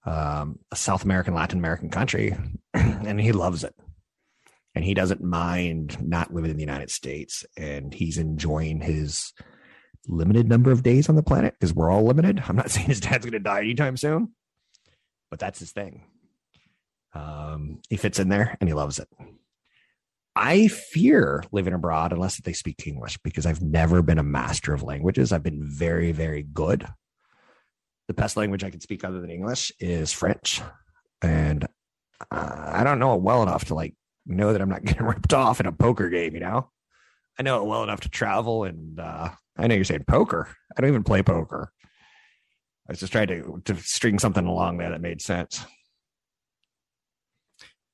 um, 0.05 0.59
a 0.71 0.75
South 0.75 1.05
American, 1.05 1.33
Latin 1.33 1.59
American 1.59 1.89
country, 1.89 2.35
and 2.73 3.19
he 3.19 3.31
loves 3.31 3.63
it. 3.63 3.73
And 4.75 4.83
he 4.83 4.93
doesn't 4.93 5.23
mind 5.23 5.97
not 6.05 6.33
living 6.33 6.51
in 6.51 6.57
the 6.57 6.63
United 6.63 6.91
States, 6.91 7.45
and 7.57 7.93
he's 7.93 8.17
enjoying 8.17 8.81
his 8.81 9.33
limited 10.07 10.47
number 10.47 10.71
of 10.71 10.83
days 10.83 11.09
on 11.09 11.15
the 11.15 11.23
planet 11.23 11.53
because 11.53 11.73
we're 11.73 11.89
all 11.89 12.03
limited. 12.03 12.43
I'm 12.47 12.55
not 12.55 12.69
saying 12.71 12.87
his 12.87 12.99
dad's 12.99 13.25
going 13.25 13.33
to 13.33 13.39
die 13.39 13.59
anytime 13.59 13.97
soon, 13.97 14.33
but 15.29 15.39
that's 15.39 15.59
his 15.59 15.71
thing. 15.71 16.03
Um, 17.13 17.79
he 17.89 17.97
fits 17.97 18.19
in 18.19 18.29
there 18.29 18.57
and 18.59 18.69
he 18.69 18.73
loves 18.73 18.99
it. 18.99 19.07
I 20.35 20.67
fear 20.67 21.43
living 21.51 21.73
abroad 21.73 22.13
unless 22.13 22.39
they 22.41 22.53
speak 22.53 22.87
English 22.87 23.17
because 23.23 23.45
I've 23.45 23.61
never 23.61 24.01
been 24.01 24.19
a 24.19 24.23
master 24.23 24.73
of 24.73 24.83
languages. 24.83 25.31
I've 25.31 25.43
been 25.43 25.63
very, 25.63 26.11
very 26.11 26.43
good. 26.43 26.87
The 28.07 28.13
best 28.13 28.37
language 28.37 28.63
I 28.63 28.69
can 28.69 28.79
speak 28.79 29.03
other 29.03 29.21
than 29.21 29.29
English 29.29 29.71
is 29.79 30.13
French. 30.13 30.61
And 31.21 31.65
uh, 32.31 32.71
I 32.73 32.83
don't 32.83 32.99
know 32.99 33.15
it 33.15 33.21
well 33.21 33.43
enough 33.43 33.65
to 33.65 33.75
like 33.75 33.95
know 34.25 34.53
that 34.53 34.61
I'm 34.61 34.69
not 34.69 34.83
getting 34.85 35.05
ripped 35.05 35.33
off 35.33 35.59
in 35.59 35.65
a 35.65 35.71
poker 35.71 36.09
game, 36.09 36.33
you 36.33 36.39
know? 36.39 36.69
I 37.37 37.43
know 37.43 37.61
it 37.61 37.67
well 37.67 37.83
enough 37.83 38.01
to 38.01 38.09
travel 38.09 38.63
and 38.65 38.99
uh, 38.99 39.29
I 39.57 39.67
know 39.67 39.75
you're 39.75 39.83
saying 39.83 40.05
poker. 40.07 40.47
I 40.77 40.81
don't 40.81 40.89
even 40.89 41.03
play 41.03 41.23
poker. 41.23 41.71
I 42.87 42.93
was 42.93 42.99
just 42.99 43.11
trying 43.11 43.27
to, 43.27 43.61
to 43.65 43.75
string 43.77 44.19
something 44.19 44.45
along 44.45 44.77
there 44.77 44.89
that 44.89 45.01
made 45.01 45.21
sense. 45.21 45.63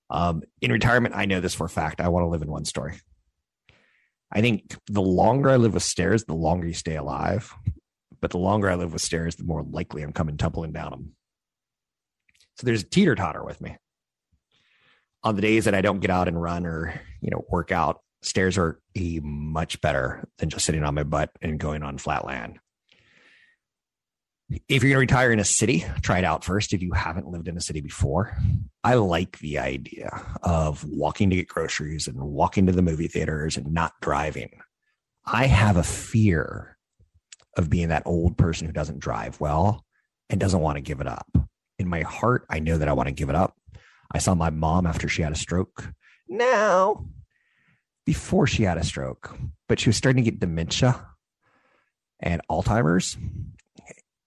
Um, 0.10 0.44
in 0.62 0.72
retirement, 0.72 1.16
I 1.16 1.26
know 1.26 1.40
this 1.40 1.56
for 1.56 1.66
a 1.66 1.70
fact. 1.70 2.02
I 2.02 2.10
want 2.10 2.24
to 2.24 2.28
live 2.28 2.42
in 2.42 2.52
one 2.52 2.66
story. 2.66 3.00
I 4.32 4.42
think 4.42 4.76
the 4.88 5.02
longer 5.02 5.50
I 5.50 5.56
live 5.56 5.74
with 5.74 5.84
stairs, 5.84 6.26
the 6.26 6.34
longer 6.34 6.68
you 6.68 6.74
stay 6.74 6.96
alive. 6.96 7.54
But 8.22 8.32
the 8.32 8.38
longer 8.38 8.70
I 8.70 8.76
live 8.76 8.94
with 8.94 9.02
stairs, 9.02 9.36
the 9.36 9.44
more 9.44 9.64
likely 9.64 10.02
I'm 10.02 10.14
coming 10.14 10.38
tumbling 10.38 10.72
down 10.72 10.92
them. 10.92 11.12
So 12.58 12.66
there's 12.66 12.84
a 12.84 12.90
teeter 12.90 13.16
totter 13.16 13.44
with 13.44 13.62
me. 13.62 13.78
On 15.24 15.36
the 15.36 15.42
days 15.42 15.66
that 15.66 15.76
I 15.76 15.82
don't 15.82 16.00
get 16.00 16.12
out 16.12 16.28
and 16.28 16.42
run 16.42 16.66
or 16.66 17.00
you 17.22 17.30
know 17.32 17.46
work 17.50 17.72
out, 17.72 18.02
stairs 18.22 18.58
are 18.58 18.80
a 18.96 19.20
much 19.22 19.82
better 19.82 20.28
than 20.38 20.50
just 20.50 20.66
sitting 20.66 20.84
on 20.84 20.96
my 20.96 21.04
butt 21.04 21.32
and 21.42 21.60
going 21.60 21.84
on 21.84 21.98
flat 21.98 22.26
land 22.26 22.60
if 24.50 24.84
you're 24.84 24.92
going 24.92 24.94
to 24.94 25.14
retire 25.14 25.32
in 25.32 25.40
a 25.40 25.46
city, 25.46 25.86
try 26.02 26.20
it 26.20 26.24
out 26.24 26.44
first 26.44 26.74
if 26.74 26.82
you 26.82 26.94
haven't 26.94 27.28
lived 27.28 27.48
in 27.48 27.58
a 27.58 27.62
city 27.62 27.82
before. 27.82 28.38
I 28.84 28.96
like 28.96 29.40
the 29.40 29.58
idea 29.58 30.38
of 30.44 30.84
walking 30.84 31.30
to 31.32 31.36
get 31.36 31.48
groceries 31.48 32.08
and 32.08 32.20
walking 32.20 32.68
to 32.68 32.72
the 32.72 32.84
movie 32.84 33.08
theaters 33.08 33.58
and 33.58 33.74
not 33.74 33.94
driving. 34.02 34.60
I 35.26 35.48
have 35.48 35.78
a 35.78 35.84
fear 35.84 36.78
of 37.58 37.70
being 37.70 37.90
that 37.90 38.04
old 38.06 38.38
person 38.38 38.68
who 38.68 38.74
doesn't 38.74 39.00
drive 39.00 39.40
well 39.40 39.84
and 40.30 40.40
doesn't 40.40 40.60
want 40.60 40.76
to 40.76 40.82
give 40.82 41.02
it 41.02 41.08
up. 41.08 41.28
In 41.80 41.88
my 41.88 42.02
heart, 42.02 42.46
I 42.50 42.60
know 42.60 42.78
that 42.78 42.88
I 42.88 42.94
want 42.94 43.08
to 43.08 43.14
give 43.14 43.30
it 43.30 43.36
up. 43.36 43.56
I 44.12 44.20
saw 44.20 44.36
my 44.36 44.52
mom 44.52 44.86
after 44.86 45.10
she 45.10 45.24
had 45.24 45.32
a 45.32 45.38
stroke. 45.38 45.92
Now, 46.28 47.08
before 48.06 48.46
she 48.46 48.64
had 48.64 48.78
a 48.78 48.84
stroke, 48.84 49.36
but 49.68 49.80
she 49.80 49.90
was 49.90 49.98
starting 49.98 50.24
to 50.24 50.30
get 50.30 50.40
dementia 50.40 51.08
and 52.20 52.42
Alzheimer's 52.50 53.18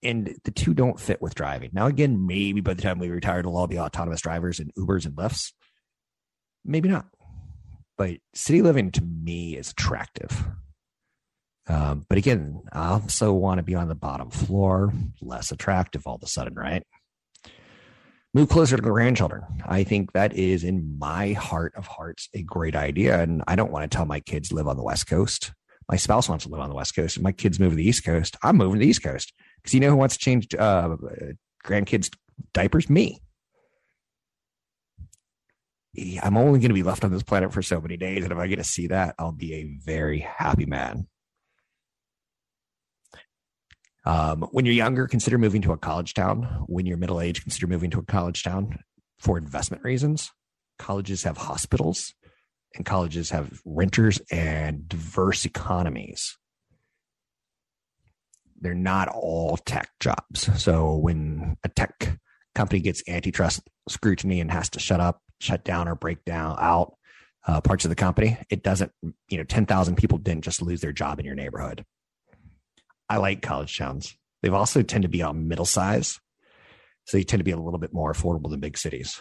and 0.03 0.35
the 0.43 0.51
two 0.51 0.73
don't 0.73 0.99
fit 0.99 1.21
with 1.21 1.35
driving. 1.35 1.71
Now, 1.73 1.87
again, 1.87 2.25
maybe 2.25 2.61
by 2.61 2.73
the 2.73 2.81
time 2.81 2.99
we 2.99 3.09
retire, 3.09 3.39
it'll 3.39 3.57
all 3.57 3.67
be 3.67 3.79
autonomous 3.79 4.21
drivers 4.21 4.59
and 4.59 4.73
Ubers 4.75 5.05
and 5.05 5.15
Lyfts. 5.15 5.51
Maybe 6.63 6.89
not. 6.89 7.07
But 7.97 8.17
city 8.33 8.61
living 8.61 8.91
to 8.91 9.01
me 9.01 9.57
is 9.57 9.71
attractive. 9.71 10.45
Um, 11.67 12.05
but 12.07 12.17
again, 12.17 12.61
I 12.71 12.87
also 12.87 13.33
want 13.33 13.59
to 13.59 13.63
be 13.63 13.75
on 13.75 13.89
the 13.89 13.95
bottom 13.95 14.31
floor, 14.31 14.93
less 15.21 15.51
attractive 15.51 16.07
all 16.07 16.15
of 16.15 16.23
a 16.23 16.27
sudden, 16.27 16.55
right? 16.55 16.83
Move 18.33 18.49
closer 18.49 18.75
to 18.75 18.81
the 18.81 18.89
grandchildren. 18.89 19.43
I 19.65 19.83
think 19.83 20.13
that 20.13 20.33
is 20.33 20.63
in 20.63 20.97
my 20.97 21.33
heart 21.33 21.73
of 21.75 21.87
hearts 21.87 22.29
a 22.33 22.41
great 22.41 22.75
idea. 22.75 23.21
And 23.21 23.43
I 23.47 23.55
don't 23.55 23.71
want 23.71 23.89
to 23.89 23.95
tell 23.95 24.05
my 24.05 24.19
kids 24.19 24.51
live 24.51 24.67
on 24.67 24.77
the 24.77 24.83
West 24.83 25.07
Coast. 25.07 25.51
My 25.89 25.95
spouse 25.95 26.29
wants 26.29 26.45
to 26.45 26.51
live 26.51 26.61
on 26.61 26.69
the 26.69 26.75
West 26.75 26.95
Coast, 26.95 27.19
my 27.19 27.31
kids 27.31 27.59
move 27.59 27.71
to 27.71 27.75
the 27.75 27.87
East 27.87 28.05
Coast. 28.05 28.37
I'm 28.43 28.57
moving 28.57 28.75
to 28.75 28.85
the 28.85 28.89
East 28.89 29.03
Coast 29.03 29.33
because 29.61 29.73
you 29.73 29.79
know 29.79 29.89
who 29.89 29.95
wants 29.95 30.15
to 30.17 30.19
change 30.19 30.53
uh, 30.55 30.95
grandkids' 31.65 32.13
diapers? 32.53 32.89
Me. 32.89 33.21
I'm 36.21 36.37
only 36.37 36.59
going 36.59 36.69
to 36.69 36.75
be 36.75 36.83
left 36.83 37.03
on 37.03 37.11
this 37.11 37.23
planet 37.23 37.51
for 37.51 37.61
so 37.61 37.81
many 37.81 37.97
days. 37.97 38.23
And 38.23 38.31
if 38.31 38.37
I 38.37 38.47
get 38.47 38.57
to 38.57 38.63
see 38.63 38.87
that, 38.87 39.15
I'll 39.19 39.31
be 39.31 39.53
a 39.55 39.77
very 39.83 40.19
happy 40.19 40.65
man. 40.65 41.07
Um, 44.05 44.47
when 44.51 44.65
you're 44.65 44.73
younger, 44.73 45.07
consider 45.07 45.37
moving 45.37 45.61
to 45.63 45.71
a 45.71 45.77
college 45.77 46.13
town. 46.13 46.63
When 46.67 46.85
you're 46.85 46.97
middle 46.97 47.19
aged, 47.19 47.43
consider 47.43 47.67
moving 47.67 47.91
to 47.91 47.99
a 47.99 48.05
college 48.05 48.43
town 48.43 48.79
for 49.19 49.37
investment 49.37 49.83
reasons. 49.83 50.31
Colleges 50.77 51.23
have 51.23 51.37
hospitals, 51.37 52.13
and 52.73 52.85
colleges 52.85 53.29
have 53.31 53.61
renters 53.65 54.19
and 54.31 54.87
diverse 54.87 55.43
economies 55.43 56.38
they're 58.61 58.73
not 58.73 59.07
all 59.07 59.57
tech 59.57 59.89
jobs. 59.99 60.49
So 60.61 60.95
when 60.95 61.57
a 61.63 61.69
tech 61.69 62.19
company 62.55 62.81
gets 62.81 63.03
antitrust 63.07 63.61
scrutiny 63.87 64.39
and 64.39 64.51
has 64.51 64.69
to 64.71 64.79
shut 64.79 64.99
up, 64.99 65.21
shut 65.39 65.63
down, 65.63 65.87
or 65.87 65.95
break 65.95 66.25
down 66.25 66.57
out 66.59 66.95
uh, 67.47 67.61
parts 67.61 67.85
of 67.85 67.89
the 67.89 67.95
company, 67.95 68.37
it 68.49 68.63
doesn't. 68.63 68.91
You 69.29 69.37
know, 69.37 69.43
ten 69.43 69.65
thousand 69.65 69.95
people 69.95 70.17
didn't 70.17 70.43
just 70.43 70.61
lose 70.61 70.81
their 70.81 70.91
job 70.91 71.19
in 71.19 71.25
your 71.25 71.35
neighborhood. 71.35 71.85
I 73.09 73.17
like 73.17 73.41
college 73.41 73.77
towns. 73.77 74.15
They've 74.41 74.53
also 74.53 74.81
tend 74.83 75.03
to 75.03 75.09
be 75.09 75.21
on 75.21 75.47
middle 75.47 75.65
size, 75.65 76.19
so 77.05 77.17
they 77.17 77.23
tend 77.23 77.39
to 77.39 77.45
be 77.45 77.51
a 77.51 77.57
little 77.57 77.79
bit 77.79 77.93
more 77.93 78.13
affordable 78.13 78.49
than 78.49 78.59
big 78.59 78.77
cities. 78.77 79.19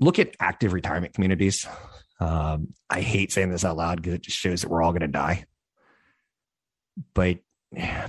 Look 0.00 0.18
at 0.18 0.34
active 0.40 0.72
retirement 0.72 1.14
communities. 1.14 1.66
Um, 2.20 2.74
I 2.90 3.00
hate 3.00 3.32
saying 3.32 3.50
this 3.50 3.64
out 3.64 3.76
loud 3.76 3.96
because 3.96 4.14
it 4.14 4.22
just 4.22 4.38
shows 4.38 4.62
that 4.62 4.68
we're 4.68 4.82
all 4.82 4.92
going 4.92 5.02
to 5.02 5.08
die. 5.08 5.44
But 7.14 7.38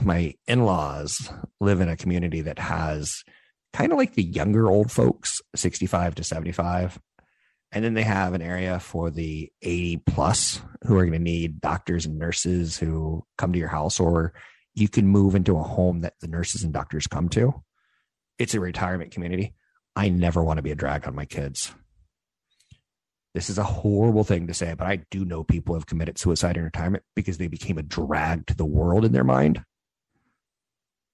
my 0.01 0.35
in-laws 0.47 1.31
live 1.59 1.81
in 1.81 1.89
a 1.89 1.97
community 1.97 2.41
that 2.41 2.59
has 2.59 3.23
kind 3.71 3.91
of 3.91 3.97
like 3.97 4.13
the 4.13 4.23
younger 4.23 4.69
old 4.69 4.91
folks 4.91 5.41
65 5.55 6.15
to 6.15 6.23
75 6.23 6.99
And 7.71 7.83
then 7.83 7.95
they 7.95 8.03
have 8.03 8.33
an 8.33 8.41
area 8.41 8.79
for 8.79 9.09
the 9.09 9.51
80 9.63 9.97
plus 10.05 10.61
who 10.85 10.95
are 10.95 11.05
going 11.05 11.13
to 11.13 11.19
need 11.19 11.59
doctors 11.59 12.05
and 12.05 12.19
nurses 12.19 12.77
who 12.77 13.25
come 13.37 13.51
to 13.51 13.59
your 13.59 13.67
house, 13.69 13.99
or 13.99 14.33
you 14.75 14.87
can 14.87 15.07
move 15.07 15.33
into 15.33 15.57
a 15.57 15.63
home 15.63 16.01
that 16.01 16.13
the 16.21 16.27
nurses 16.27 16.63
and 16.63 16.71
doctors 16.71 17.07
come 17.07 17.29
to. 17.29 17.63
It's 18.37 18.53
a 18.53 18.59
retirement 18.59 19.11
community. 19.11 19.55
I 19.95 20.09
never 20.09 20.43
want 20.43 20.57
to 20.57 20.63
be 20.63 20.71
a 20.71 20.75
drag 20.75 21.07
on 21.07 21.15
my 21.15 21.25
kids. 21.25 21.73
This 23.33 23.49
is 23.49 23.57
a 23.57 23.63
horrible 23.63 24.23
thing 24.23 24.45
to 24.47 24.53
say, 24.53 24.75
but 24.77 24.85
I 24.85 24.97
do 25.09 25.25
know 25.25 25.43
people 25.43 25.73
have 25.73 25.87
committed 25.87 26.19
suicide 26.19 26.55
in 26.55 26.63
retirement 26.63 27.03
because 27.15 27.39
they 27.39 27.47
became 27.47 27.79
a 27.79 27.83
drag 27.83 28.45
to 28.47 28.55
the 28.55 28.65
world 28.65 29.05
in 29.05 29.11
their 29.11 29.23
mind. 29.23 29.63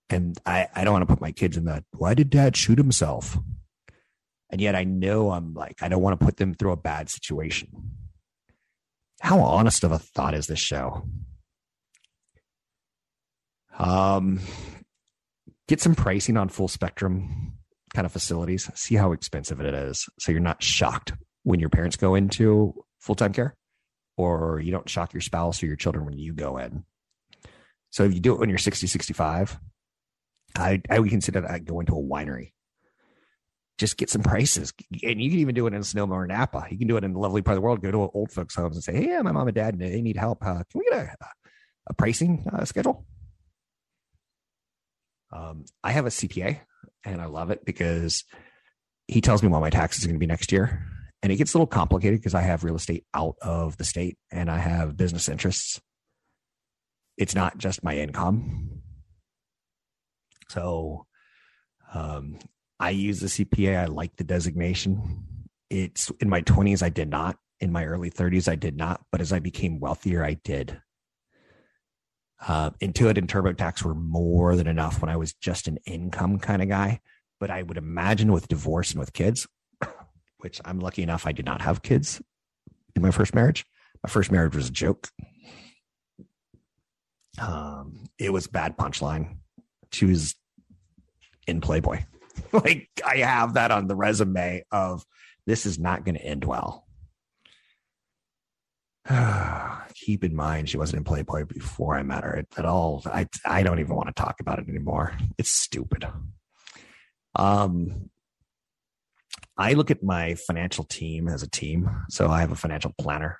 And 0.09 0.37
I, 0.45 0.67
I 0.75 0.83
don't 0.83 0.93
want 0.93 1.07
to 1.07 1.13
put 1.13 1.21
my 1.21 1.31
kids 1.31 1.55
in 1.55 1.65
that. 1.65 1.85
Why 1.91 2.13
did 2.13 2.29
dad 2.29 2.57
shoot 2.57 2.77
himself? 2.77 3.37
And 4.49 4.59
yet 4.59 4.75
I 4.75 4.83
know 4.83 5.31
I'm 5.31 5.53
like, 5.53 5.81
I 5.81 5.87
don't 5.87 6.01
want 6.01 6.19
to 6.19 6.25
put 6.25 6.37
them 6.37 6.53
through 6.53 6.71
a 6.71 6.77
bad 6.77 7.09
situation. 7.09 7.69
How 9.21 9.39
honest 9.39 9.83
of 9.83 9.91
a 9.91 9.99
thought 9.99 10.33
is 10.33 10.47
this 10.47 10.59
show? 10.59 11.07
Um, 13.77 14.41
get 15.69 15.79
some 15.79 15.95
pricing 15.95 16.35
on 16.35 16.49
full 16.49 16.67
spectrum 16.67 17.53
kind 17.93 18.05
of 18.05 18.11
facilities. 18.11 18.69
See 18.75 18.95
how 18.95 19.13
expensive 19.13 19.61
it 19.61 19.73
is, 19.73 20.05
so 20.19 20.31
you're 20.31 20.41
not 20.41 20.61
shocked 20.61 21.13
when 21.43 21.59
your 21.59 21.69
parents 21.69 21.95
go 21.95 22.15
into 22.15 22.73
full 22.99 23.15
time 23.15 23.33
care, 23.33 23.55
or 24.17 24.59
you 24.59 24.71
don't 24.71 24.89
shock 24.89 25.13
your 25.13 25.21
spouse 25.21 25.63
or 25.63 25.67
your 25.67 25.75
children 25.75 26.05
when 26.05 26.17
you 26.17 26.33
go 26.33 26.57
in. 26.57 26.83
So 27.89 28.03
if 28.03 28.13
you 28.13 28.19
do 28.19 28.33
it 28.33 28.39
when 28.39 28.49
you're 28.49 28.57
60, 28.57 28.85
65, 28.85 29.59
I, 30.57 30.81
I 30.89 30.99
would 30.99 31.09
consider 31.09 31.41
that 31.41 31.65
going 31.65 31.85
to 31.87 31.93
a 31.93 32.01
winery. 32.01 32.51
Just 33.77 33.97
get 33.97 34.09
some 34.09 34.23
prices. 34.23 34.73
And 35.03 35.21
you 35.21 35.29
can 35.29 35.39
even 35.39 35.55
do 35.55 35.65
it 35.67 35.73
in 35.73 35.83
Sonoma 35.83 36.15
or 36.15 36.27
Napa. 36.27 36.67
You 36.69 36.77
can 36.77 36.87
do 36.87 36.97
it 36.97 37.03
in 37.03 37.13
the 37.13 37.19
lovely 37.19 37.41
part 37.41 37.53
of 37.53 37.61
the 37.61 37.65
world. 37.65 37.81
Go 37.81 37.91
to 37.91 38.09
old 38.13 38.31
folks' 38.31 38.55
homes 38.55 38.75
and 38.75 38.83
say, 38.83 38.93
hey, 38.93 39.21
my 39.21 39.31
mom 39.31 39.47
and 39.47 39.55
dad, 39.55 39.79
they 39.79 40.01
need 40.01 40.17
help. 40.17 40.45
Uh, 40.45 40.63
can 40.69 40.79
we 40.79 40.85
get 40.89 40.99
a, 40.99 41.15
a 41.87 41.93
pricing 41.93 42.45
uh, 42.51 42.65
schedule? 42.65 43.05
Um, 45.31 45.65
I 45.83 45.91
have 45.91 46.05
a 46.05 46.09
CPA 46.09 46.59
and 47.05 47.21
I 47.21 47.25
love 47.25 47.51
it 47.51 47.63
because 47.63 48.25
he 49.07 49.21
tells 49.21 49.41
me 49.41 49.49
what 49.49 49.61
my 49.61 49.69
taxes 49.69 50.03
are 50.03 50.07
going 50.07 50.15
to 50.15 50.19
be 50.19 50.27
next 50.27 50.51
year. 50.51 50.85
And 51.21 51.31
it 51.31 51.35
gets 51.35 51.53
a 51.53 51.57
little 51.57 51.67
complicated 51.67 52.19
because 52.19 52.33
I 52.33 52.41
have 52.41 52.63
real 52.63 52.75
estate 52.75 53.05
out 53.13 53.35
of 53.41 53.77
the 53.77 53.83
state 53.83 54.17
and 54.31 54.49
I 54.49 54.57
have 54.57 54.95
business 54.95 55.27
interests. 55.27 55.81
It's 57.17 57.35
not 57.35 57.57
just 57.57 57.83
my 57.83 57.97
income. 57.97 58.81
So 60.49 61.05
um, 61.93 62.39
I 62.79 62.91
use 62.91 63.19
the 63.19 63.27
CPA. 63.27 63.77
I 63.77 63.85
like 63.85 64.15
the 64.15 64.23
designation. 64.23 65.25
It's 65.69 66.09
in 66.21 66.29
my 66.29 66.41
20s, 66.41 66.81
I 66.81 66.89
did 66.89 67.09
not. 67.09 67.37
In 67.59 67.73
my 67.73 67.85
early 67.85 68.09
30s, 68.09 68.49
I 68.49 68.55
did 68.55 68.77
not. 68.77 69.01
But 69.11 69.19
as 69.19 69.33
I 69.33 69.39
became 69.39 69.81
wealthier, 69.81 70.23
I 70.23 70.35
did. 70.35 70.81
Uh, 72.47 72.69
Intuit 72.81 73.17
and 73.17 73.27
TurboTax 73.27 73.83
were 73.83 73.93
more 73.93 74.55
than 74.55 74.67
enough 74.67 75.01
when 75.01 75.09
I 75.09 75.17
was 75.17 75.33
just 75.33 75.67
an 75.67 75.77
income 75.85 76.39
kind 76.39 76.61
of 76.61 76.69
guy. 76.69 77.01
But 77.39 77.51
I 77.51 77.63
would 77.63 77.77
imagine 77.77 78.31
with 78.31 78.47
divorce 78.47 78.91
and 78.91 78.99
with 78.99 79.13
kids, 79.13 79.45
which 80.39 80.59
I'm 80.65 80.79
lucky 80.79 81.03
enough 81.03 81.25
I 81.25 81.31
did 81.31 81.45
not 81.45 81.61
have 81.61 81.81
kids 81.81 82.21
in 82.95 83.01
my 83.01 83.11
first 83.11 83.35
marriage. 83.35 83.65
My 84.03 84.09
first 84.09 84.31
marriage 84.31 84.55
was 84.55 84.69
a 84.69 84.71
joke. 84.71 85.09
Um, 87.39 88.05
it 88.17 88.33
was 88.33 88.47
bad 88.47 88.77
punchline. 88.77 89.37
She 89.91 90.05
was 90.05 90.35
in 91.47 91.61
Playboy. 91.61 92.03
like 92.51 92.89
I 93.05 93.17
have 93.17 93.53
that 93.53 93.71
on 93.71 93.87
the 93.87 93.95
resume 93.95 94.63
of 94.71 95.05
this 95.45 95.65
is 95.65 95.79
not 95.79 96.05
going 96.05 96.15
to 96.15 96.23
end 96.23 96.45
well. 96.45 96.85
Keep 99.95 100.23
in 100.23 100.35
mind 100.35 100.69
she 100.69 100.77
wasn't 100.77 100.99
in 100.99 101.03
Playboy 101.03 101.45
before 101.45 101.95
I 101.95 102.03
met 102.03 102.23
her 102.23 102.45
at 102.57 102.65
all. 102.65 103.01
I 103.05 103.27
I 103.45 103.63
don't 103.63 103.79
even 103.79 103.95
want 103.95 104.07
to 104.07 104.13
talk 104.13 104.39
about 104.39 104.59
it 104.59 104.69
anymore. 104.69 105.17
It's 105.37 105.51
stupid. 105.51 106.05
Um 107.35 108.09
I 109.59 109.73
look 109.73 109.91
at 109.91 110.01
my 110.01 110.35
financial 110.35 110.85
team 110.85 111.27
as 111.27 111.43
a 111.43 111.49
team. 111.49 111.89
So 112.09 112.29
I 112.29 112.39
have 112.39 112.53
a 112.53 112.55
financial 112.55 112.93
planner, 112.97 113.37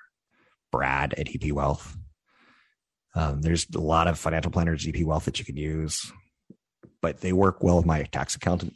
Brad 0.70 1.14
at 1.14 1.34
EP 1.34 1.50
Wealth. 1.50 1.96
Um, 3.14 3.40
there's 3.40 3.66
a 3.74 3.80
lot 3.80 4.06
of 4.06 4.18
financial 4.18 4.52
planners, 4.52 4.86
EP 4.86 5.02
Wealth 5.02 5.24
that 5.24 5.38
you 5.38 5.46
can 5.46 5.56
use, 5.56 6.12
but 7.00 7.22
they 7.22 7.32
work 7.32 7.62
well 7.62 7.78
with 7.78 7.86
my 7.86 8.02
tax 8.02 8.36
accountant, 8.36 8.74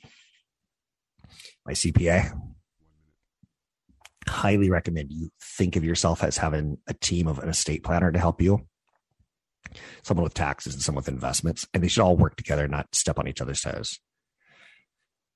my 1.66 1.72
CPA. 1.72 2.32
Highly 4.26 4.70
recommend 4.70 5.12
you 5.12 5.28
think 5.58 5.76
of 5.76 5.84
yourself 5.84 6.24
as 6.24 6.38
having 6.38 6.78
a 6.88 6.94
team 6.94 7.28
of 7.28 7.38
an 7.38 7.50
estate 7.50 7.84
planner 7.84 8.10
to 8.10 8.18
help 8.18 8.40
you, 8.40 8.66
someone 10.02 10.24
with 10.24 10.32
taxes 10.32 10.72
and 10.72 10.82
someone 10.82 11.02
with 11.02 11.08
investments, 11.08 11.68
and 11.74 11.84
they 11.84 11.88
should 11.88 12.02
all 12.02 12.16
work 12.16 12.36
together, 12.36 12.66
not 12.66 12.94
step 12.94 13.18
on 13.18 13.28
each 13.28 13.42
other's 13.42 13.60
toes. 13.60 14.00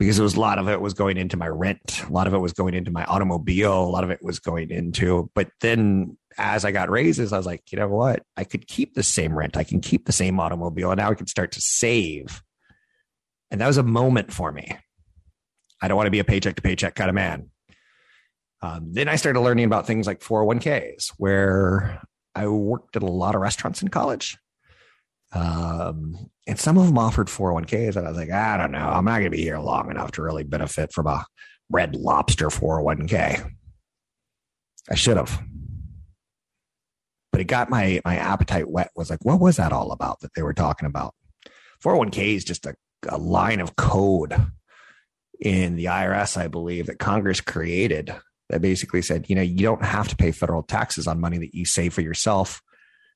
because 0.00 0.18
it 0.18 0.22
was 0.22 0.34
a 0.34 0.40
lot 0.40 0.58
of 0.58 0.66
it 0.66 0.80
was 0.80 0.94
going 0.94 1.18
into 1.18 1.36
my 1.36 1.46
rent, 1.46 2.02
a 2.08 2.10
lot 2.10 2.26
of 2.26 2.32
it 2.32 2.38
was 2.38 2.54
going 2.54 2.72
into 2.72 2.90
my 2.90 3.04
automobile, 3.04 3.84
a 3.84 3.84
lot 3.84 4.02
of 4.02 4.08
it 4.08 4.22
was 4.22 4.38
going 4.38 4.70
into. 4.70 5.30
But 5.34 5.50
then 5.60 6.16
as 6.38 6.64
I 6.64 6.72
got 6.72 6.88
raises, 6.88 7.34
I 7.34 7.36
was 7.36 7.44
like, 7.44 7.70
you 7.70 7.78
know 7.78 7.86
what? 7.86 8.22
I 8.34 8.44
could 8.44 8.66
keep 8.66 8.94
the 8.94 9.02
same 9.02 9.36
rent, 9.36 9.58
I 9.58 9.62
can 9.62 9.82
keep 9.82 10.06
the 10.06 10.12
same 10.12 10.40
automobile, 10.40 10.90
and 10.90 10.98
now 10.98 11.10
I 11.10 11.14
can 11.14 11.26
start 11.26 11.52
to 11.52 11.60
save. 11.60 12.42
And 13.50 13.60
that 13.60 13.66
was 13.66 13.76
a 13.76 13.82
moment 13.82 14.32
for 14.32 14.50
me. 14.50 14.74
I 15.82 15.88
don't 15.88 15.98
want 15.98 16.06
to 16.06 16.12
be 16.12 16.20
a 16.20 16.24
paycheck 16.24 16.56
to 16.56 16.62
paycheck 16.62 16.94
kind 16.94 17.10
of 17.10 17.14
man. 17.14 17.50
Um, 18.62 18.94
then 18.94 19.06
I 19.06 19.16
started 19.16 19.40
learning 19.40 19.66
about 19.66 19.86
things 19.86 20.06
like 20.06 20.20
401ks, 20.20 21.12
where 21.18 22.00
I 22.34 22.46
worked 22.46 22.96
at 22.96 23.02
a 23.02 23.06
lot 23.06 23.34
of 23.34 23.42
restaurants 23.42 23.82
in 23.82 23.88
college. 23.88 24.38
Um, 25.32 26.30
and 26.46 26.58
some 26.58 26.78
of 26.78 26.86
them 26.86 26.98
offered 26.98 27.28
401ks. 27.28 27.96
And 27.96 28.06
I 28.06 28.10
was 28.10 28.18
like, 28.18 28.30
I 28.30 28.56
don't 28.56 28.72
know. 28.72 28.88
I'm 28.88 29.04
not 29.04 29.18
going 29.18 29.24
to 29.24 29.30
be 29.30 29.42
here 29.42 29.58
long 29.58 29.90
enough 29.90 30.12
to 30.12 30.22
really 30.22 30.44
benefit 30.44 30.92
from 30.92 31.06
a 31.06 31.24
red 31.70 31.94
lobster 31.94 32.48
401k. 32.48 33.50
I 34.90 34.94
should 34.94 35.16
have. 35.16 35.40
But 37.30 37.40
it 37.40 37.44
got 37.44 37.70
my 37.70 38.00
my 38.04 38.16
appetite 38.16 38.68
wet. 38.68 38.90
Was 38.96 39.08
like, 39.08 39.24
what 39.24 39.40
was 39.40 39.56
that 39.56 39.72
all 39.72 39.92
about 39.92 40.20
that 40.20 40.34
they 40.34 40.42
were 40.42 40.54
talking 40.54 40.86
about? 40.86 41.14
401k 41.84 42.34
is 42.34 42.44
just 42.44 42.66
a, 42.66 42.74
a 43.08 43.18
line 43.18 43.60
of 43.60 43.76
code 43.76 44.34
in 45.40 45.76
the 45.76 45.86
IRS, 45.86 46.36
I 46.36 46.48
believe, 46.48 46.86
that 46.86 46.98
Congress 46.98 47.40
created 47.40 48.14
that 48.48 48.60
basically 48.60 49.00
said, 49.00 49.26
you 49.28 49.36
know, 49.36 49.42
you 49.42 49.62
don't 49.62 49.84
have 49.84 50.08
to 50.08 50.16
pay 50.16 50.32
federal 50.32 50.64
taxes 50.64 51.06
on 51.06 51.20
money 51.20 51.38
that 51.38 51.54
you 51.54 51.64
save 51.64 51.94
for 51.94 52.00
yourself 52.00 52.60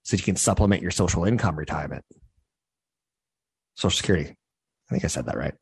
so 0.05 0.17
you 0.17 0.23
can 0.23 0.37
supplement 0.37 0.83
your 0.83 0.90
social 0.90 1.25
income 1.25 1.57
retirement. 1.57 2.05
Social 3.75 3.97
Security. 3.97 4.31
I 4.31 4.93
think 4.93 5.05
I 5.05 5.09
said 5.09 5.27
that 5.27 5.37
right. 5.37 5.55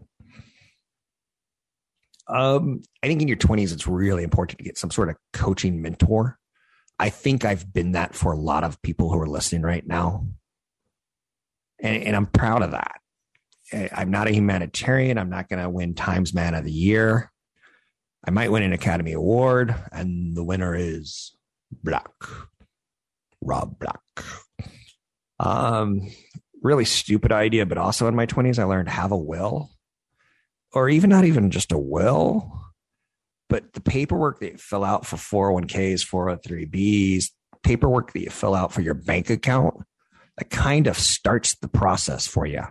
Um, 2.29 2.83
I 3.03 3.07
think 3.07 3.23
in 3.23 3.29
your 3.29 3.37
20s, 3.37 3.73
it's 3.73 3.87
really 3.87 4.23
important 4.23 4.59
to 4.59 4.65
get 4.65 4.79
some 4.79 4.91
sort 4.91 5.09
of 5.09 5.17
coaching 5.33 5.81
mentor. 5.81 6.39
I 6.99 7.09
think 7.09 7.45
I've 7.45 7.73
been 7.73 7.93
that 7.93 8.15
for 8.15 8.33
a 8.33 8.39
lot 8.39 8.65
of 8.65 8.81
people 8.83 9.11
who 9.11 9.21
are 9.21 9.29
listening 9.29 9.63
right 9.63 9.87
now. 9.87 10.27
And, 11.81 12.03
and 12.05 12.17
I'm 12.17 12.27
proud 12.27 12.63
of 12.63 12.73
that. 12.73 13.01
I'm 13.93 14.11
not 14.11 14.29
a 14.29 14.33
humanitarian. 14.33 15.19
I'm 15.19 15.31
not 15.31 15.49
going 15.49 15.63
to 15.63 15.71
win 15.71 15.95
Times 15.95 16.35
Man 16.35 16.55
of 16.55 16.65
the 16.65 16.73
Year. 16.73 17.31
I 18.25 18.31
might 18.31 18.53
win 18.53 18.63
an 18.63 18.73
Academy 18.73 19.13
Award, 19.13 19.75
and 19.91 20.37
the 20.37 20.45
winner 20.45 20.77
is 20.77 21.35
Black. 21.83 22.11
Rob 23.41 23.79
Black. 23.79 24.02
Um, 25.39 26.09
really 26.63 26.85
stupid 26.85 27.33
idea, 27.33 27.67
but 27.67 27.79
also 27.79 28.07
in 28.07 28.15
my 28.15 28.27
20s, 28.27 28.59
I 28.59 28.65
learned 28.65 28.89
have 28.89 29.13
a 29.13 29.17
will, 29.17 29.71
or 30.73 30.89
even 30.89 31.11
not 31.11 31.25
even 31.25 31.51
just 31.51 31.73
a 31.73 31.79
will, 31.79 32.61
but 33.49 33.73
the 33.73 33.81
paperwork 33.81 34.41
that 34.41 34.53
you 34.53 34.59
fill 34.59 34.85
out 34.85 35.05
for 35.05 35.17
401ks, 35.17 36.07
403bs, 36.07 37.27
paperwork 37.63 38.13
that 38.13 38.21
you 38.21 38.31
fill 38.31 38.55
out 38.55 38.73
for 38.73 38.81
your 38.81 38.95
bank 38.95 39.31
account, 39.31 39.75
that 40.39 40.51
kind 40.51 40.87
of 40.87 40.97
starts 40.97 41.57
the 41.57 41.69
process 41.69 42.27
for 42.27 42.47
you 42.47 42.63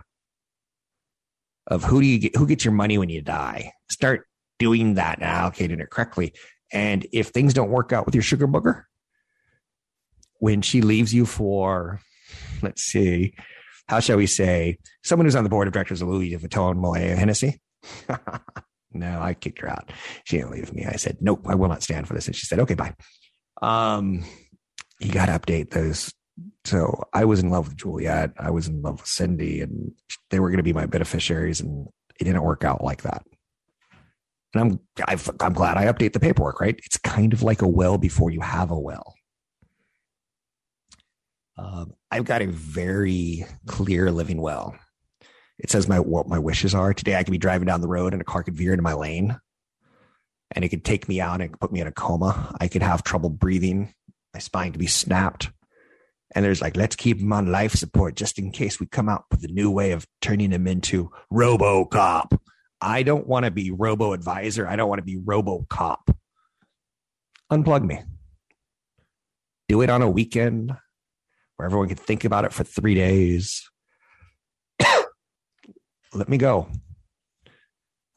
of 1.66 1.84
who 1.84 2.00
do 2.00 2.06
you 2.06 2.18
get, 2.18 2.36
who 2.36 2.46
gets 2.46 2.64
your 2.64 2.74
money 2.74 2.98
when 2.98 3.08
you 3.08 3.22
die. 3.22 3.72
Start 3.90 4.26
doing 4.58 4.94
that 4.94 5.18
and 5.20 5.26
allocating 5.26 5.80
it 5.80 5.90
correctly. 5.90 6.32
And 6.72 7.06
if 7.12 7.28
things 7.28 7.54
don't 7.54 7.70
work 7.70 7.92
out 7.92 8.06
with 8.06 8.14
your 8.14 8.22
sugar 8.22 8.48
booger, 8.48 8.84
when 10.42 10.60
she 10.60 10.82
leaves 10.82 11.14
you 11.14 11.24
for, 11.24 12.00
let's 12.62 12.82
see, 12.82 13.32
how 13.86 14.00
shall 14.00 14.16
we 14.16 14.26
say, 14.26 14.76
someone 15.04 15.24
who's 15.24 15.36
on 15.36 15.44
the 15.44 15.48
board 15.48 15.68
of 15.68 15.72
directors 15.72 16.02
of 16.02 16.08
Louis 16.08 16.30
de 16.30 16.36
Vuitton 16.36 16.74
Moet 16.74 17.16
Hennessy. 17.16 17.60
no, 18.92 19.20
I 19.20 19.34
kicked 19.34 19.60
her 19.60 19.70
out. 19.70 19.92
She 20.24 20.38
didn't 20.38 20.50
leave 20.50 20.74
me. 20.74 20.84
I 20.84 20.96
said, 20.96 21.18
nope, 21.20 21.46
I 21.46 21.54
will 21.54 21.68
not 21.68 21.84
stand 21.84 22.08
for 22.08 22.14
this. 22.14 22.26
And 22.26 22.34
she 22.34 22.46
said, 22.46 22.58
okay, 22.58 22.74
bye. 22.74 22.92
Um, 23.62 24.24
you 24.98 25.12
got 25.12 25.26
to 25.26 25.38
update 25.38 25.70
those. 25.70 26.12
So 26.64 27.04
I 27.12 27.24
was 27.24 27.38
in 27.38 27.50
love 27.50 27.68
with 27.68 27.76
Juliet. 27.76 28.32
I 28.36 28.50
was 28.50 28.66
in 28.66 28.82
love 28.82 28.98
with 28.98 29.06
Cindy, 29.06 29.60
and 29.60 29.92
they 30.30 30.40
were 30.40 30.48
going 30.48 30.56
to 30.56 30.64
be 30.64 30.72
my 30.72 30.86
beneficiaries, 30.86 31.60
and 31.60 31.86
it 32.18 32.24
didn't 32.24 32.42
work 32.42 32.64
out 32.64 32.82
like 32.82 33.02
that. 33.02 33.24
And 34.54 34.60
I'm 34.60 34.80
i 35.06 35.46
am 35.46 35.52
glad 35.52 35.76
I 35.76 35.84
update 35.84 36.14
the 36.14 36.20
paperwork. 36.20 36.60
Right? 36.60 36.80
It's 36.84 36.98
kind 36.98 37.32
of 37.32 37.44
like 37.44 37.62
a 37.62 37.68
will 37.68 37.96
before 37.96 38.32
you 38.32 38.40
have 38.40 38.72
a 38.72 38.78
will. 38.78 39.14
Um, 41.56 41.92
I've 42.10 42.24
got 42.24 42.42
a 42.42 42.46
very 42.46 43.44
clear 43.66 44.10
living 44.10 44.40
well. 44.40 44.74
It 45.58 45.70
says 45.70 45.88
my 45.88 46.00
what 46.00 46.28
my 46.28 46.38
wishes 46.38 46.74
are. 46.74 46.94
Today 46.94 47.16
I 47.16 47.22
could 47.22 47.30
be 47.30 47.38
driving 47.38 47.66
down 47.66 47.80
the 47.80 47.88
road 47.88 48.12
and 48.12 48.22
a 48.22 48.24
car 48.24 48.42
could 48.42 48.56
veer 48.56 48.72
into 48.72 48.82
my 48.82 48.94
lane 48.94 49.38
and 50.54 50.64
it 50.64 50.68
could 50.68 50.84
take 50.84 51.08
me 51.08 51.20
out 51.20 51.40
and 51.40 51.58
put 51.58 51.72
me 51.72 51.80
in 51.80 51.86
a 51.86 51.92
coma. 51.92 52.56
I 52.60 52.68
could 52.68 52.82
have 52.82 53.02
trouble 53.02 53.30
breathing, 53.30 53.94
my 54.34 54.40
spine 54.40 54.72
could 54.72 54.80
be 54.80 54.86
snapped. 54.86 55.50
And 56.34 56.44
there's 56.44 56.62
like, 56.62 56.76
let's 56.76 56.96
keep 56.96 57.20
him 57.20 57.32
on 57.32 57.52
life 57.52 57.72
support 57.72 58.16
just 58.16 58.38
in 58.38 58.52
case 58.52 58.80
we 58.80 58.86
come 58.86 59.08
out 59.08 59.24
with 59.30 59.44
a 59.44 59.48
new 59.48 59.70
way 59.70 59.92
of 59.92 60.06
turning 60.22 60.50
him 60.50 60.66
into 60.66 61.10
RoboCop. 61.30 62.38
I 62.80 63.02
don't 63.02 63.26
want 63.26 63.44
to 63.44 63.50
be 63.50 63.70
Robo 63.70 64.14
Advisor. 64.14 64.66
I 64.66 64.76
don't 64.76 64.88
want 64.88 65.00
to 65.00 65.04
be 65.04 65.18
RoboCop. 65.18 66.16
Unplug 67.52 67.84
me. 67.84 68.00
Do 69.68 69.82
it 69.82 69.90
on 69.90 70.00
a 70.00 70.10
weekend 70.10 70.74
where 71.62 71.66
everyone 71.68 71.86
can 71.86 71.96
think 71.96 72.24
about 72.24 72.44
it 72.44 72.52
for 72.52 72.64
three 72.64 72.96
days. 72.96 73.70
Let 76.12 76.28
me 76.28 76.36
go. 76.36 76.66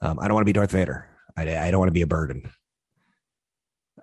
Um, 0.02 0.18
I 0.20 0.28
don't 0.28 0.34
want 0.34 0.42
to 0.42 0.50
be 0.50 0.54
Darth 0.54 0.72
Vader. 0.72 1.08
I, 1.38 1.56
I 1.56 1.70
don't 1.70 1.78
want 1.80 1.90
to 1.90 1.94
be 1.94 2.02
a 2.02 2.08
burden. 2.08 2.50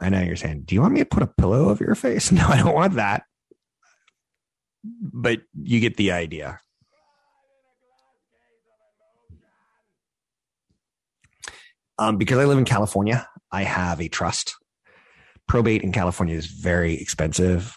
I 0.01 0.11
know 0.11 0.21
you're 0.21 0.37
saying, 0.37 0.63
do 0.63 0.77
you 0.77 0.81
want 0.81 0.95
me 0.95 1.01
to 1.01 1.07
put 1.07 1.25
a 1.25 1.27
pillow 1.27 1.71
over 1.71 1.83
your 1.83 1.97
face? 1.97 2.31
No, 2.33 2.47
I 2.47 2.59
don't 2.59 2.73
want 2.73 2.95
that. 2.95 3.25
But 4.85 5.41
you 5.61 5.81
get 5.81 5.97
the 5.97 6.13
idea. 6.13 6.61
Um, 11.99 12.17
because 12.17 12.39
I 12.39 12.45
live 12.45 12.59
in 12.59 12.65
California, 12.65 13.27
I 13.51 13.65
have 13.65 14.01
a 14.01 14.07
trust. 14.07 14.55
Probate 15.49 15.83
in 15.83 15.91
California 15.91 16.37
is 16.37 16.47
very 16.47 16.95
expensive. 16.95 17.77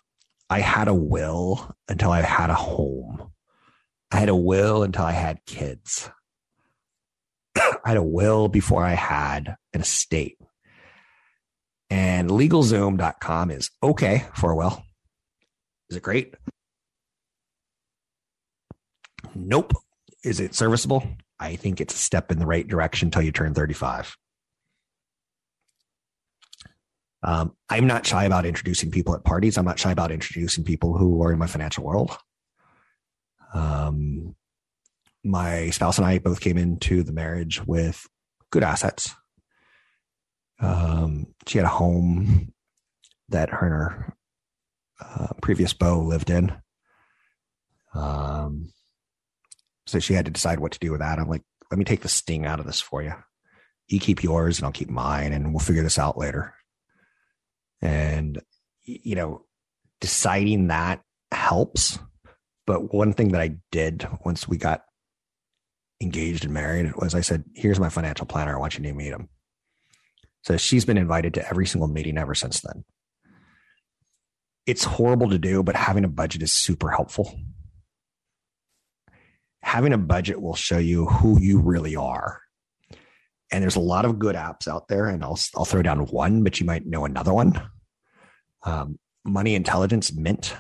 I 0.50 0.60
had 0.60 0.88
a 0.88 0.94
will 0.94 1.76
until 1.88 2.12
I 2.12 2.22
had 2.22 2.50
a 2.50 2.56
home. 2.56 3.32
I 4.12 4.18
had 4.18 4.30
a 4.30 4.36
will 4.36 4.84
until 4.84 5.06
I 5.06 5.12
had 5.12 5.46
kids. 5.46 6.10
I 7.58 7.78
had 7.86 7.98
a 7.98 8.04
will 8.04 8.48
before 8.48 8.84
I 8.84 8.94
had 8.94 9.56
an 9.74 9.82
estate. 9.82 10.38
And 11.90 12.30
legalzoom.com 12.30 13.52
is 13.52 13.70
okay 13.82 14.26
for 14.36 14.52
a 14.52 14.56
will. 14.56 14.84
Is 15.90 15.98
it 15.98 16.04
great? 16.04 16.36
Nope. 19.34 19.74
Is 20.24 20.40
it 20.40 20.56
serviceable? 20.56 21.08
I 21.40 21.56
think 21.56 21.82
it's 21.82 21.94
a 21.94 21.98
step 21.98 22.32
in 22.32 22.40
the 22.40 22.46
right 22.46 22.68
direction 22.68 23.08
until 23.08 23.22
you 23.22 23.32
turn 23.32 23.54
35. 23.54 24.16
Um, 27.26 27.56
I'm 27.70 27.88
not 27.88 28.06
shy 28.06 28.26
about 28.26 28.46
introducing 28.46 28.92
people 28.92 29.16
at 29.16 29.24
parties. 29.24 29.58
I'm 29.58 29.66
not 29.66 29.80
shy 29.80 29.92
about 29.92 30.12
introducing 30.12 30.64
people 30.64 30.96
who 30.96 31.24
are 31.24 31.34
in 31.34 31.40
my 31.40 31.48
financial 31.48 31.84
world. 31.84 32.16
Um, 33.52 34.36
my 35.24 35.72
spouse 35.72 35.98
and 35.98 36.06
I 36.06 36.20
both 36.20 36.40
came 36.40 36.58
into 36.58 37.02
the 37.02 37.12
marriage 37.12 37.66
with 37.66 38.06
good 38.52 38.62
assets. 38.62 39.10
Um, 40.60 41.28
she 41.48 41.58
had 41.58 41.66
a 41.66 41.70
home 41.70 42.54
that 43.30 43.50
her 43.50 43.66
her 43.70 44.14
uh, 45.02 45.34
previous 45.42 45.74
beau 45.74 46.02
lived 46.02 46.30
in. 46.30 46.54
Um, 47.96 48.72
so 49.88 50.00
she 50.00 50.14
had 50.14 50.26
to 50.26 50.32
decide 50.32 50.60
what 50.60 50.74
to 50.74 50.80
do 50.80 50.92
with 50.92 51.02
that. 51.02 51.18
I'm 51.18 51.28
like, 51.28 51.44
let 51.72 51.80
me 51.80 51.86
take 51.86 52.02
the 52.02 52.08
sting 52.08 52.46
out 52.46 52.60
of 52.60 52.66
this 52.66 52.82
for 52.82 53.02
you. 53.02 53.14
You 53.88 54.00
keep 54.00 54.24
yours 54.24 54.60
and 54.60 54.66
I'll 54.66 54.72
keep 54.72 54.90
mine, 54.90 55.34
and 55.34 55.54
we'll 55.54 55.60
figure 55.60 55.84
this 55.84 56.00
out 56.00 56.18
later. 56.18 56.55
And, 57.82 58.42
you 58.84 59.16
know, 59.16 59.46
deciding 60.02 60.68
that 60.68 61.02
helps. 61.32 62.00
But 62.66 62.94
one 62.94 63.14
thing 63.14 63.30
that 63.30 63.42
I 63.42 63.56
did 63.72 64.08
once 64.24 64.48
we 64.48 64.58
got 64.58 64.84
engaged 66.02 66.46
and 66.46 66.54
married 66.54 66.94
was 66.96 67.16
I 67.16 67.22
said, 67.22 67.44
here's 67.54 67.80
my 67.80 67.90
financial 67.90 68.26
planner. 68.26 68.56
I 68.56 68.60
want 68.60 68.78
you 68.78 68.84
to 68.84 68.94
meet 68.94 69.12
him. 69.12 69.30
So 70.44 70.58
she's 70.58 70.86
been 70.86 70.98
invited 70.98 71.34
to 71.36 71.48
every 71.48 71.66
single 71.66 71.88
meeting 71.88 72.18
ever 72.18 72.36
since 72.36 72.62
then. 72.62 72.84
It's 74.66 74.84
horrible 74.84 75.30
to 75.30 75.38
do, 75.38 75.64
but 75.64 75.76
having 75.76 76.04
a 76.04 76.10
budget 76.10 76.42
is 76.42 76.54
super 76.54 76.90
helpful. 76.90 77.36
Having 79.62 79.94
a 79.94 79.98
budget 79.98 80.42
will 80.42 80.56
show 80.56 80.78
you 80.78 81.06
who 81.06 81.40
you 81.40 81.60
really 81.60 81.96
are 81.96 82.42
and 83.56 83.64
there's 83.64 83.78
a 83.78 83.80
lot 83.80 84.04
of 84.04 84.20
good 84.20 84.36
apps 84.36 84.68
out 84.68 84.90
there 84.90 85.08
and 85.08 85.24
i'll, 85.24 85.40
I'll 85.56 85.64
throw 85.64 85.82
down 85.82 86.00
one 86.08 86.44
but 86.44 86.60
you 86.60 86.66
might 86.66 86.86
know 86.86 87.06
another 87.06 87.34
one. 87.34 87.62
Um, 88.64 89.00
money 89.24 89.56
intelligence 89.56 90.12
mint. 90.12 90.54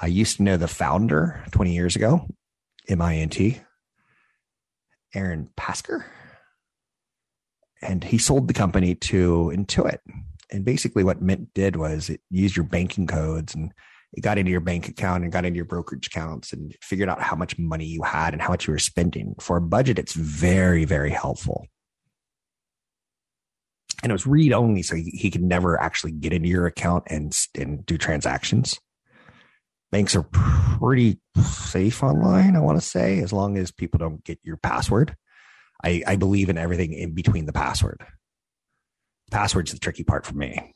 I 0.00 0.06
used 0.06 0.38
to 0.38 0.42
know 0.42 0.56
the 0.56 0.66
founder 0.66 1.44
20 1.50 1.74
years 1.74 1.94
ago 1.94 2.26
m-i-n-t 2.88 3.60
aaron 5.14 5.50
patzer 5.58 6.04
and 7.82 8.02
he 8.02 8.16
sold 8.16 8.48
the 8.48 8.54
company 8.54 8.94
to 8.94 9.52
intuit. 9.54 9.98
And 10.50 10.64
basically 10.64 11.04
what 11.04 11.20
mint 11.20 11.52
did 11.52 11.76
was 11.76 12.08
it 12.08 12.22
used 12.30 12.56
your 12.56 12.64
banking 12.64 13.06
codes 13.06 13.54
and 13.54 13.72
it 14.16 14.20
got 14.20 14.38
into 14.38 14.50
your 14.50 14.60
bank 14.60 14.88
account 14.88 15.24
and 15.24 15.32
got 15.32 15.44
into 15.44 15.56
your 15.56 15.64
brokerage 15.64 16.06
accounts 16.06 16.52
and 16.52 16.74
figured 16.80 17.08
out 17.08 17.20
how 17.20 17.34
much 17.34 17.58
money 17.58 17.84
you 17.84 18.02
had 18.02 18.32
and 18.32 18.40
how 18.40 18.50
much 18.50 18.66
you 18.66 18.72
were 18.72 18.78
spending. 18.78 19.34
For 19.40 19.56
a 19.56 19.60
budget, 19.60 19.98
it's 19.98 20.14
very, 20.14 20.84
very 20.84 21.10
helpful. 21.10 21.66
And 24.02 24.10
it 24.10 24.14
was 24.14 24.26
read 24.26 24.52
only, 24.52 24.82
so 24.82 24.94
he, 24.94 25.30
could 25.30 25.42
never 25.42 25.80
actually 25.80 26.12
get 26.12 26.32
into 26.32 26.48
your 26.48 26.66
account 26.66 27.04
and, 27.08 27.36
and 27.58 27.84
do 27.86 27.98
transactions. 27.98 28.78
banks 29.90 30.14
are 30.14 30.26
pretty 30.78 31.18
safe 31.42 32.02
online, 32.02 32.54
I 32.54 32.60
want 32.60 32.78
to 32.78 32.86
say, 32.86 33.20
as 33.20 33.32
long 33.32 33.56
as 33.56 33.72
people 33.72 33.98
don't 33.98 34.22
get 34.22 34.38
your 34.44 34.58
password. 34.58 35.16
I, 35.82 36.02
I 36.06 36.16
believe 36.16 36.50
in 36.50 36.58
everything 36.58 36.92
in 36.92 37.14
between 37.14 37.46
the 37.46 37.52
password. 37.52 38.04
Password's 39.30 39.72
the 39.72 39.78
tricky 39.78 40.04
part 40.04 40.24
for 40.24 40.34
me. 40.34 40.72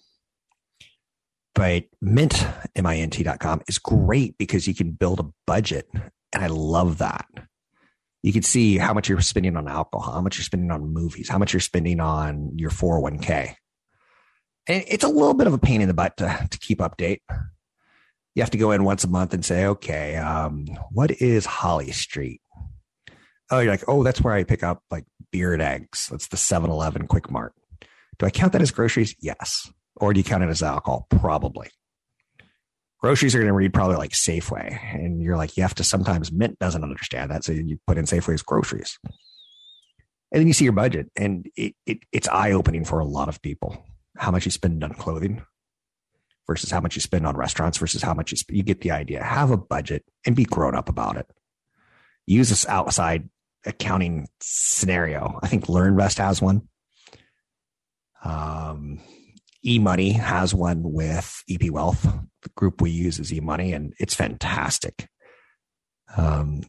But 1.59 1.85
Mint, 2.01 2.47
M-I-N-T.com 2.77 3.63
is 3.67 3.79
great 3.79 4.39
because 4.39 4.67
you 4.67 4.75
can 4.75 4.93
build 4.93 5.21
a 5.21 5.31
budget. 5.47 5.89
And 6.33 6.45
I 6.45 6.47
love 6.47 6.99
that. 6.99 7.27
You 8.23 8.33
can 8.33 8.43
see 8.43 8.79
how 8.79 8.95
much 8.95 9.09
you're 9.09 9.21
spending 9.21 9.57
on 9.57 9.69
alcohol, 9.69 10.15
how 10.15 10.21
much 10.21 10.39
you're 10.39 10.45
spending 10.45 10.71
on 10.71 10.93
movies, 10.93 11.29
how 11.29 11.39
much 11.39 11.53
you're 11.53 11.61
spending 11.61 12.01
on 12.01 12.53
your 12.57 12.71
401k. 12.71 13.55
And 14.69 14.85
it's 14.87 15.05
a 15.05 15.09
little 15.09 15.35
bit 15.35 15.47
of 15.47 15.53
a 15.53 15.59
pain 15.59 15.81
in 15.81 15.89
the 15.89 15.95
butt 15.95 16.17
to, 16.19 16.49
to 16.51 16.59
keep 16.59 16.79
update 16.79 17.21
you 18.39 18.43
have 18.43 18.51
to 18.51 18.59
go 18.59 18.71
in 18.71 18.85
once 18.85 19.03
a 19.03 19.09
month 19.09 19.35
and 19.35 19.45
say, 19.45 19.67
okay, 19.67 20.15
um, 20.15 20.67
what 20.93 21.11
is 21.11 21.45
Holly 21.45 21.91
Street? 21.91 22.41
Oh, 23.51 23.59
you're 23.59 23.73
like, 23.73 23.83
oh, 23.89 24.05
that's 24.05 24.21
where 24.21 24.33
I 24.33 24.45
pick 24.45 24.63
up 24.63 24.81
like 24.93 25.07
beer 25.33 25.53
and 25.53 25.61
eggs. 25.61 26.07
That's 26.09 26.29
the 26.29 26.37
7 26.37 26.71
Eleven 26.71 27.09
Quick 27.09 27.33
Mart. 27.33 27.53
Do 28.21 28.27
I 28.27 28.31
count 28.31 28.53
that 28.53 28.63
as 28.63 28.71
groceries? 28.71 29.17
Yes. 29.21 29.69
Or 30.01 30.13
do 30.13 30.21
you 30.21 30.25
count 30.25 30.45
it 30.45 30.49
as 30.49 30.63
alcohol? 30.63 31.07
Probably. 31.11 31.69
Groceries 33.01 33.35
are 33.35 33.39
going 33.39 33.49
to 33.49 33.55
read 33.55 33.73
probably 33.73 33.97
like 33.97 34.11
Safeway. 34.11 34.79
And 34.95 35.23
you're 35.23 35.37
like, 35.37 35.57
you 35.57 35.63
have 35.63 35.75
to 35.77 35.85
sometimes 35.85 36.33
Mint 36.33 36.59
doesn't 36.59 36.83
understand 36.83 37.31
that. 37.31 37.45
So 37.45 37.53
you 37.53 37.79
put 37.87 37.99
in 37.99 38.07
Safeway 38.07 38.35
as 38.35 38.43
groceries. 38.43 38.99
And 40.33 40.41
then 40.41 40.47
you 40.47 40.53
see 40.53 40.65
your 40.65 40.73
budget 40.73 41.11
and 41.17 41.49
it, 41.57 41.75
it 41.87 41.99
it's 42.13 42.29
eye 42.29 42.53
opening 42.53 42.85
for 42.85 42.99
a 42.99 43.05
lot 43.05 43.29
of 43.29 43.41
people. 43.41 43.87
How 44.17 44.31
much 44.31 44.45
you 44.45 44.51
spend 44.51 44.83
on 44.83 44.93
clothing, 44.95 45.43
versus 46.49 46.71
how 46.71 46.81
much 46.81 46.97
you 46.97 47.01
spend 47.03 47.27
on 47.27 47.37
restaurants 47.37 47.79
versus 47.79 48.03
how 48.03 48.15
much 48.15 48.33
you 48.33 48.37
spend. 48.37 48.57
You 48.57 48.65
get 48.65 48.81
the 48.81 48.91
idea. 48.91 49.23
Have 49.23 49.51
a 49.51 49.57
budget 49.57 50.05
and 50.27 50.35
be 50.35 50.45
grown 50.45 50.75
up 50.75 50.89
about 50.89 51.17
it. 51.17 51.31
Use 52.27 52.49
this 52.49 52.67
outside 52.67 53.29
accounting 53.65 54.29
scenario. 54.41 55.39
I 55.43 55.47
think 55.47 55.67
LearnVest 55.67 56.19
has 56.19 56.43
one. 56.43 56.69
Um, 58.25 59.01
eMoney 59.67 60.13
has 60.13 60.55
one 60.55 60.83
with 60.83 61.43
EP 61.49 61.71
Wealth. 61.71 62.03
The 62.43 62.51
group 62.57 62.81
we 62.81 62.91
use 62.91 63.19
is 63.19 63.33
eMoney, 63.33 63.75
and 63.75 63.95
it's 63.99 64.15
fantastic. 64.15 65.09
Um, 66.17 66.63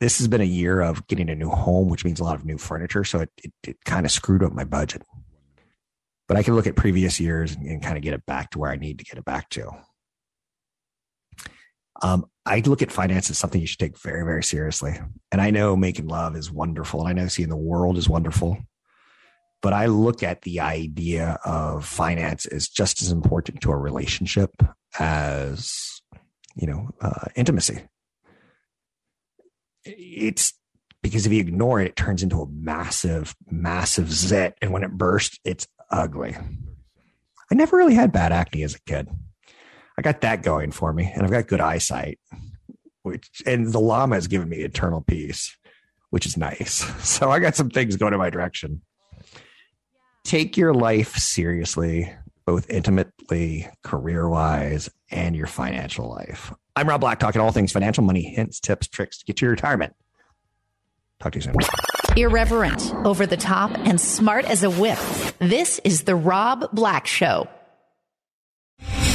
this 0.00 0.18
has 0.18 0.28
been 0.28 0.40
a 0.40 0.44
year 0.44 0.80
of 0.80 1.06
getting 1.06 1.30
a 1.30 1.34
new 1.34 1.50
home, 1.50 1.88
which 1.88 2.04
means 2.04 2.20
a 2.20 2.24
lot 2.24 2.36
of 2.36 2.44
new 2.44 2.58
furniture. 2.58 3.04
So 3.04 3.20
it, 3.20 3.30
it, 3.42 3.52
it 3.66 3.76
kind 3.84 4.06
of 4.06 4.12
screwed 4.12 4.42
up 4.42 4.52
my 4.52 4.64
budget 4.64 5.02
but 6.26 6.36
I 6.36 6.42
can 6.42 6.54
look 6.54 6.66
at 6.66 6.76
previous 6.76 7.20
years 7.20 7.54
and, 7.54 7.66
and 7.66 7.82
kind 7.82 7.96
of 7.96 8.02
get 8.02 8.14
it 8.14 8.26
back 8.26 8.50
to 8.50 8.58
where 8.58 8.70
I 8.70 8.76
need 8.76 8.98
to 8.98 9.04
get 9.04 9.18
it 9.18 9.24
back 9.24 9.48
to. 9.50 9.70
Um, 12.02 12.26
I 12.44 12.60
look 12.60 12.82
at 12.82 12.92
finance 12.92 13.30
as 13.30 13.38
something 13.38 13.60
you 13.60 13.66
should 13.66 13.78
take 13.78 14.00
very, 14.00 14.24
very 14.24 14.42
seriously. 14.42 14.98
And 15.30 15.40
I 15.40 15.50
know 15.50 15.76
making 15.76 16.08
love 16.08 16.36
is 16.36 16.50
wonderful, 16.50 17.00
and 17.00 17.08
I 17.08 17.22
know 17.22 17.28
seeing 17.28 17.48
the 17.48 17.56
world 17.56 17.98
is 17.98 18.08
wonderful. 18.08 18.58
But 19.64 19.72
I 19.72 19.86
look 19.86 20.22
at 20.22 20.42
the 20.42 20.60
idea 20.60 21.38
of 21.42 21.86
finance 21.86 22.44
as 22.44 22.68
just 22.68 23.00
as 23.00 23.10
important 23.10 23.62
to 23.62 23.70
a 23.70 23.76
relationship 23.78 24.50
as, 24.98 26.02
you 26.54 26.66
know, 26.66 26.90
uh, 27.00 27.24
intimacy. 27.34 27.80
It's 29.86 30.52
because 31.02 31.24
if 31.24 31.32
you 31.32 31.40
ignore 31.40 31.80
it, 31.80 31.86
it 31.86 31.96
turns 31.96 32.22
into 32.22 32.42
a 32.42 32.46
massive, 32.46 33.34
massive 33.50 34.12
zit. 34.12 34.54
And 34.60 34.70
when 34.70 34.84
it 34.84 34.98
bursts, 34.98 35.38
it's 35.46 35.66
ugly. 35.90 36.36
I 37.50 37.54
never 37.54 37.78
really 37.78 37.94
had 37.94 38.12
bad 38.12 38.32
acne 38.32 38.64
as 38.64 38.74
a 38.74 38.82
kid. 38.82 39.08
I 39.96 40.02
got 40.02 40.20
that 40.20 40.42
going 40.42 40.72
for 40.72 40.92
me, 40.92 41.10
and 41.10 41.22
I've 41.22 41.30
got 41.30 41.46
good 41.46 41.62
eyesight, 41.62 42.18
which 43.02 43.30
and 43.46 43.72
the 43.72 43.80
lama 43.80 44.16
has 44.16 44.26
given 44.26 44.50
me 44.50 44.58
eternal 44.58 45.00
peace, 45.00 45.56
which 46.10 46.26
is 46.26 46.36
nice. 46.36 46.84
So 47.02 47.30
I 47.30 47.38
got 47.38 47.56
some 47.56 47.70
things 47.70 47.96
going 47.96 48.12
in 48.12 48.18
my 48.18 48.28
direction. 48.28 48.82
Take 50.24 50.56
your 50.56 50.72
life 50.72 51.14
seriously, 51.16 52.10
both 52.46 52.68
intimately, 52.70 53.68
career 53.82 54.26
wise, 54.26 54.90
and 55.10 55.36
your 55.36 55.46
financial 55.46 56.08
life. 56.08 56.50
I'm 56.74 56.88
Rob 56.88 57.02
Black, 57.02 57.20
talking 57.20 57.42
all 57.42 57.52
things 57.52 57.72
financial, 57.72 58.02
money, 58.02 58.22
hints, 58.22 58.58
tips, 58.58 58.88
tricks 58.88 59.18
to 59.18 59.24
get 59.26 59.36
to 59.36 59.44
your 59.44 59.50
retirement. 59.50 59.94
Talk 61.20 61.32
to 61.32 61.38
you 61.38 61.42
soon. 61.42 61.54
Irreverent, 62.16 62.94
over 63.04 63.26
the 63.26 63.36
top, 63.36 63.72
and 63.76 64.00
smart 64.00 64.46
as 64.46 64.62
a 64.62 64.70
whip. 64.70 64.98
This 65.40 65.78
is 65.84 66.04
The 66.04 66.16
Rob 66.16 66.70
Black 66.72 67.06
Show. 67.06 67.46